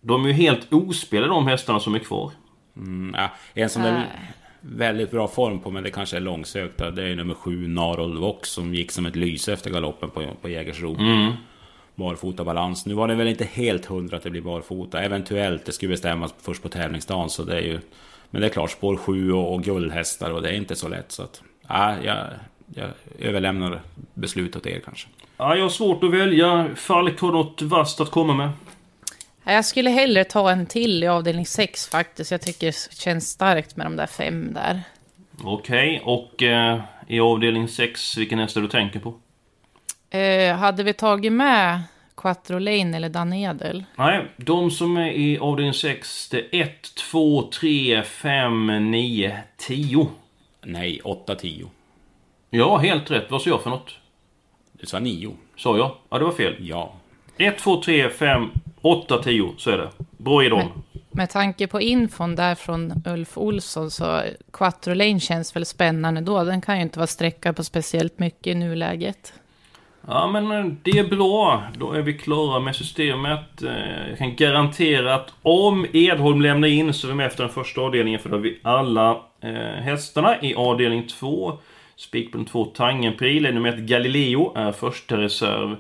de 0.02 0.24
är 0.24 0.28
ju 0.28 0.34
helt 0.34 0.74
ospelade 0.74 1.34
de 1.34 1.48
hästarna 1.48 1.80
som 1.80 1.96
är 1.96 2.00
kvar. 2.00 2.32
Mm, 2.78 3.16
ja, 3.18 3.30
en 3.54 3.70
som 3.70 3.84
är 3.84 4.06
väldigt 4.62 5.12
bra 5.12 5.28
form 5.28 5.60
på, 5.60 5.72
men 5.72 5.84
det 5.84 5.92
kanske 5.92 6.18
är 6.18 6.22
långsökt. 6.22 6.78
Det 6.78 7.10
är 7.10 7.16
nummer 7.16 7.34
sju, 7.34 7.68
Narold 7.68 8.20
Vox, 8.20 8.50
som 8.50 8.74
gick 8.74 8.92
som 8.92 9.06
ett 9.06 9.16
lyse 9.16 9.54
efter 9.54 9.70
galoppen 9.70 10.10
på, 10.10 10.26
på 10.42 10.50
Jägersro. 10.50 10.96
Mm. 11.00 11.34
Barfota 11.96 12.44
balans. 12.44 12.86
Nu 12.86 12.94
var 12.94 13.08
det 13.08 13.16
väl 13.16 13.28
inte 13.28 13.44
helt 13.44 13.86
hundra 13.86 14.18
att 14.18 14.24
det 14.24 14.30
blir 14.30 14.42
barfota. 14.42 15.02
Eventuellt, 15.02 15.66
det 15.66 15.72
skulle 15.72 15.90
bestämmas 15.90 16.34
först 16.42 16.64
på 16.64 16.70
tävlingsdagen. 16.70 17.30
Så 17.30 17.44
det 17.44 17.58
är 17.58 17.62
ju... 17.62 17.80
Men 18.30 18.42
det 18.42 18.48
är 18.48 18.52
klart, 18.52 18.72
spår 18.72 18.98
sju 18.98 19.32
och, 19.32 19.54
och 19.54 19.64
guldhästar 19.64 20.32
och 20.32 20.42
det 20.42 20.50
är 20.50 20.54
inte 20.54 20.76
så 20.76 20.88
lätt. 20.88 21.12
Så 21.12 21.24
att, 21.24 21.42
ja, 21.68 21.96
jag, 22.04 22.28
jag 22.76 22.90
överlämnar 23.20 23.82
beslutet 24.14 24.56
åt 24.56 24.68
er 24.68 24.82
kanske. 24.86 25.08
Ja, 25.38 25.56
jag 25.56 25.64
har 25.64 25.70
svårt 25.70 26.04
att 26.04 26.12
välja. 26.12 26.70
Falk 26.76 27.20
har 27.20 27.32
något 27.32 27.62
vasst 27.62 28.02
att 28.02 28.12
komma 28.12 28.34
med. 28.34 28.50
Jag 29.46 29.66
skulle 29.66 29.90
hellre 29.90 30.24
ta 30.24 30.52
en 30.52 30.66
till 30.66 31.04
i 31.04 31.08
avdelning 31.08 31.46
6 31.46 31.88
faktiskt. 31.88 32.32
Jag 32.32 32.42
tycker 32.42 32.68
det 32.68 32.94
känns 32.96 33.30
starkt 33.30 33.76
med 33.76 33.86
de 33.86 33.96
där 33.96 34.08
fem 34.08 34.54
där. 34.54 34.82
Okej, 35.44 36.02
okay, 36.04 36.14
och 36.14 36.44
eh, 36.44 36.82
i 37.08 37.20
avdelning 37.20 37.68
6, 37.68 38.18
vilken 38.18 38.40
häst 38.40 38.58
är 38.58 38.62
du 38.62 38.68
tänker 38.68 39.00
på? 39.00 39.14
Eh, 40.14 40.56
hade 40.56 40.84
vi 40.84 40.94
tagit 40.94 41.34
med 41.34 41.82
Quattro 42.18 42.60
Lane 42.60 42.98
eller 42.98 43.10
Danedel? 43.10 43.84
Nej, 43.96 44.26
de 44.38 44.72
som 44.72 44.98
är 44.98 45.12
i 45.12 45.38
avdelning 45.38 45.74
6, 45.74 46.30
det 46.30 46.38
är 46.38 46.62
1, 46.62 46.96
2, 46.96 47.50
3, 47.60 48.04
5, 48.04 48.92
9, 48.92 49.38
10. 49.58 50.08
Nej, 50.62 51.02
8, 51.04 51.36
10. 51.36 51.66
Ja, 52.50 52.78
helt 52.78 53.12
rätt. 53.12 53.32
Vad 53.32 53.42
sa 53.42 53.50
jag 53.50 53.64
för 53.64 53.70
något? 53.70 53.92
Du 54.72 54.86
sa 54.86 55.00
9. 55.00 55.32
Sa 55.58 55.78
jag? 55.78 55.96
Ja, 56.10 56.18
det 56.18 56.26
var 56.26 56.32
fel. 56.32 56.56
Ja. 56.60 56.94
1, 57.38 57.58
2, 57.58 57.82
3, 57.82 58.10
5, 58.10 58.50
8, 58.82 59.24
10. 59.24 59.54
Så 59.58 59.70
är 59.70 59.78
det. 59.78 59.90
Bra 60.18 60.44
idol. 60.44 60.62
Med 61.12 61.30
tanke 61.30 61.68
på 61.68 61.82
infon 61.82 62.36
där 62.36 62.56
från 62.56 63.04
Ulf 63.06 63.38
Olsson 63.38 63.92
så 63.92 64.22
Quattro 64.54 64.94
Lane 64.94 65.20
känns 65.20 65.56
väl 65.56 65.66
spännande 65.66 66.22
då. 66.22 66.44
Den 66.44 66.62
kan 66.62 66.76
ju 66.76 66.82
inte 66.82 67.00
vara 67.00 67.08
sträckad 67.08 67.56
på 67.56 67.64
speciellt 67.64 68.20
mycket 68.20 68.48
i 68.48 68.56
nuläget. 68.56 69.34
Ja, 70.08 70.28
men 70.28 70.78
det 70.84 70.92
är 70.92 71.08
bra. 71.08 71.64
Då 71.78 71.92
är 71.92 72.02
vi 72.02 72.14
klara 72.14 72.60
med 72.60 72.76
systemet. 72.76 73.64
Eh, 73.64 74.10
jag 74.10 74.18
kan 74.18 74.36
garantera 74.36 75.16
att 75.16 75.34
om 75.42 75.86
Edholm 75.94 76.42
lämnar 76.42 76.68
in 76.68 76.94
så 76.94 77.08
är 77.08 77.10
vi 77.10 77.16
med 77.16 77.26
efter 77.26 77.44
den 77.44 77.54
första 77.54 77.82
avdelningen 77.82 78.20
för 78.20 78.30
då 78.30 78.36
har 78.36 78.42
vi 78.42 78.60
alla 78.62 79.12
eh, 79.42 79.82
hästarna 79.82 80.42
i 80.42 80.56
avdelning 80.56 81.08
2. 81.08 81.58
Spikbund 81.96 82.48
2 82.48 82.66
Tangenpril, 82.66 83.54
nummer 83.54 83.70
1 83.70 83.80
Galileo 83.80 84.54
är 84.56 84.72
första 84.72 85.18
reserv. 85.18 85.76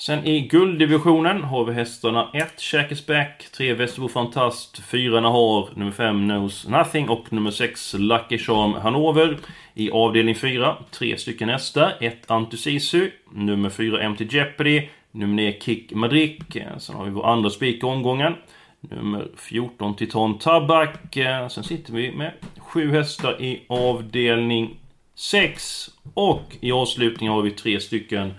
Sen 0.00 0.26
i 0.26 0.40
gulddivisionen 0.40 1.44
har 1.44 1.64
vi 1.64 1.72
hästarna 1.72 2.30
1 2.34 2.60
Shackesback, 2.60 3.46
3 3.52 3.74
Västerbo 3.74 4.08
Fantast, 4.08 4.78
4 4.78 5.20
Nahar, 5.20 5.68
nummer 5.74 5.92
5 5.92 6.28
Knows 6.28 6.68
Nothing 6.68 7.08
och 7.08 7.32
nummer 7.32 7.50
6 7.50 7.94
Lucky 7.98 8.38
Charm 8.38 8.72
Hanover. 8.72 9.38
I 9.74 9.90
avdelning 9.90 10.34
4, 10.34 10.76
tre 10.90 11.16
stycken 11.16 11.48
hästar. 11.48 11.96
1 12.00 12.30
Antisisu, 12.30 13.10
nummer 13.30 13.70
4 13.70 14.08
MT 14.08 14.20
Jeopardy, 14.20 14.88
nummer 15.12 15.34
9 15.34 15.60
Kick 15.60 15.92
Madrid. 15.92 16.42
Sen 16.78 16.96
har 16.96 17.04
vi 17.04 17.10
vår 17.10 17.26
andra 17.26 17.50
spik 17.50 17.82
i 17.82 17.86
omgången. 17.86 18.34
Nummer 18.80 19.28
14 19.36 19.96
Titan 19.96 20.38
Tabak. 20.38 21.16
Sen 21.50 21.64
sitter 21.64 21.92
vi 21.92 22.12
med 22.12 22.32
sju 22.58 22.92
hästar 22.92 23.42
i 23.42 23.62
avdelning 23.68 24.76
6. 25.14 25.90
Och 26.14 26.56
i 26.60 26.72
avslutningen 26.72 27.34
har 27.34 27.42
vi 27.42 27.50
tre 27.50 27.80
stycken 27.80 28.34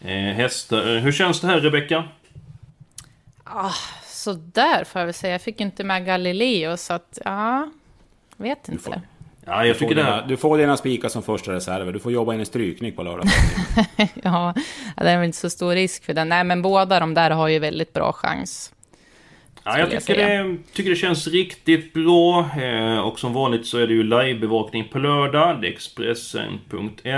eh, 0.00 0.34
hästar. 0.34 0.96
Eh, 0.96 1.02
Hur 1.02 1.12
känns 1.12 1.40
det 1.40 1.46
här 1.46 1.60
Rebecka? 1.60 2.04
Ah, 3.44 3.74
så 4.06 4.32
där 4.32 4.84
får 4.84 5.00
jag 5.00 5.06
väl 5.06 5.14
säga. 5.14 5.32
Jag 5.32 5.42
fick 5.42 5.60
inte 5.60 5.84
med 5.84 6.06
Galileo 6.06 6.76
så 6.76 6.92
att, 6.92 7.18
ja... 7.24 7.70
Vet 8.36 8.68
inte. 8.68 9.02
Ja, 9.44 9.66
jag 9.66 9.76
du, 9.76 9.78
får 9.78 9.88
det 9.88 9.94
dina, 9.94 10.10
här... 10.10 10.26
du 10.28 10.36
får 10.36 10.58
dina 10.58 10.76
spikar 10.76 11.08
som 11.08 11.22
första 11.22 11.52
reserver. 11.52 11.92
Du 11.92 11.98
får 11.98 12.12
jobba 12.12 12.34
in 12.34 12.40
en 12.40 12.46
strykning 12.46 12.92
på 12.92 13.02
lördag. 13.02 13.26
ja, 14.22 14.54
det 14.96 15.10
är 15.10 15.16
väl 15.16 15.24
inte 15.24 15.38
så 15.38 15.50
stor 15.50 15.74
risk 15.74 16.04
för 16.04 16.14
den. 16.14 16.28
Nej, 16.28 16.44
men 16.44 16.62
båda 16.62 17.00
de 17.00 17.14
där 17.14 17.30
har 17.30 17.48
ju 17.48 17.58
väldigt 17.58 17.92
bra 17.92 18.12
chans. 18.12 18.72
Ja, 19.64 19.78
jag 19.78 19.90
tycker 19.90 20.00
säga. 20.00 20.44
det, 20.44 20.56
tycker 20.72 20.90
det 20.90 20.96
känns 20.96 21.26
riktigt 21.26 21.92
bra. 21.92 22.50
Eh, 22.60 22.98
och 22.98 23.18
som 23.18 23.32
vanligt 23.32 23.66
så 23.66 23.78
är 23.78 23.86
det 23.86 23.92
ju 23.92 24.02
livebevakning 24.02 24.88
på 24.88 24.98
lördag. 24.98 25.60
Det 25.60 25.66
är 25.66 25.72
Expressen.se 25.72 27.14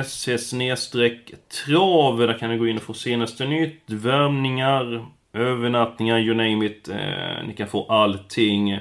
trav. 1.66 2.18
Där 2.18 2.38
kan 2.38 2.50
ni 2.50 2.59
gå 2.59 2.66
in 2.66 2.76
och 2.76 2.83
få 2.83 2.94
senaste 2.94 3.44
nytt, 3.44 3.83
värmningar, 3.87 5.07
övernattningar, 5.33 6.18
you 6.18 6.35
name 6.35 6.66
it. 6.66 6.88
Eh, 6.88 7.46
ni 7.46 7.55
kan 7.57 7.68
få 7.68 7.87
allting. 7.88 8.78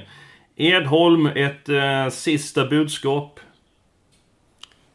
Edholm, 0.56 1.26
ett 1.26 1.68
eh, 1.68 2.08
sista 2.08 2.66
budskap. 2.66 3.40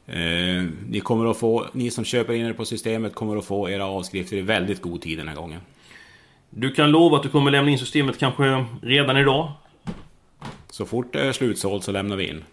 Eh, 0.06 0.64
ni, 0.90 1.00
kommer 1.04 1.26
att 1.32 1.38
få, 1.38 1.66
ni 1.74 1.92
som 1.92 2.06
köper 2.06 2.34
in 2.34 2.46
er 2.46 2.54
på 2.54 2.66
systemet 2.66 3.16
kommer 3.16 3.38
att 3.38 3.46
få 3.46 3.70
era 3.70 3.86
avskrifter 3.86 4.38
i 4.38 4.42
väldigt 4.42 4.82
god 4.82 5.02
tid 5.02 5.18
den 5.18 5.28
här 5.28 5.36
gången. 5.36 5.60
Du 6.50 6.72
kan 6.72 6.92
lova 6.92 7.18
att 7.18 7.24
du 7.24 7.30
kommer 7.30 7.52
lämna 7.52 7.72
in 7.72 7.80
systemet 7.80 8.20
kanske 8.20 8.66
redan 8.82 9.18
idag? 9.18 9.52
Så 10.70 10.86
fort 10.86 11.14
det 11.14 11.22
är 11.22 11.32
slutsålt 11.32 11.84
så 11.84 11.92
lämnar 11.92 12.16
vi 12.16 12.28
in. 12.30 12.44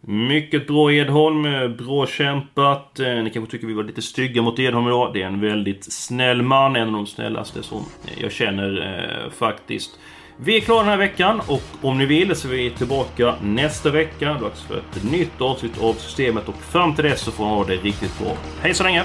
Mycket 0.00 0.66
bra 0.66 0.92
Edholm, 0.92 1.42
bra 1.76 2.06
kämpat. 2.06 3.00
Eh, 3.00 3.14
Ni 3.14 3.30
kanske 3.30 3.50
tycker 3.50 3.66
vi 3.66 3.72
var 3.74 3.84
lite 3.84 4.02
stygga 4.02 4.42
mot 4.42 4.58
Edholm 4.58 4.86
idag. 4.86 5.10
Det 5.14 5.22
är 5.22 5.26
en 5.26 5.40
väldigt 5.40 5.92
snäll 5.92 6.42
man, 6.42 6.76
en 6.76 6.86
av 6.88 6.92
de 6.92 7.06
snällaste 7.06 7.62
som 7.62 7.84
jag 8.20 8.32
känner 8.32 8.98
eh, 9.26 9.30
faktiskt. 9.30 9.98
Vi 10.36 10.56
är 10.56 10.60
klara 10.60 10.80
den 10.80 10.88
här 10.88 10.96
veckan 10.96 11.40
och 11.48 11.62
om 11.82 11.98
ni 11.98 12.06
vill 12.06 12.36
så 12.36 12.48
är 12.48 12.52
vi 12.52 12.70
tillbaka 12.70 13.34
nästa 13.42 13.90
vecka. 13.90 14.34
Dags 14.40 14.62
för 14.62 14.76
ett 14.78 15.04
nytt 15.12 15.40
avsnitt 15.40 15.82
av 15.82 15.92
Systemet 15.94 16.48
och 16.48 16.56
fram 16.62 16.94
till 16.94 17.04
dess 17.04 17.20
så 17.20 17.30
får 17.30 17.44
ni 17.44 17.50
ha 17.50 17.64
det 17.64 17.76
riktigt 17.76 18.18
bra. 18.18 18.36
Hej 18.62 18.74
så 18.74 18.84
länge! 18.84 19.04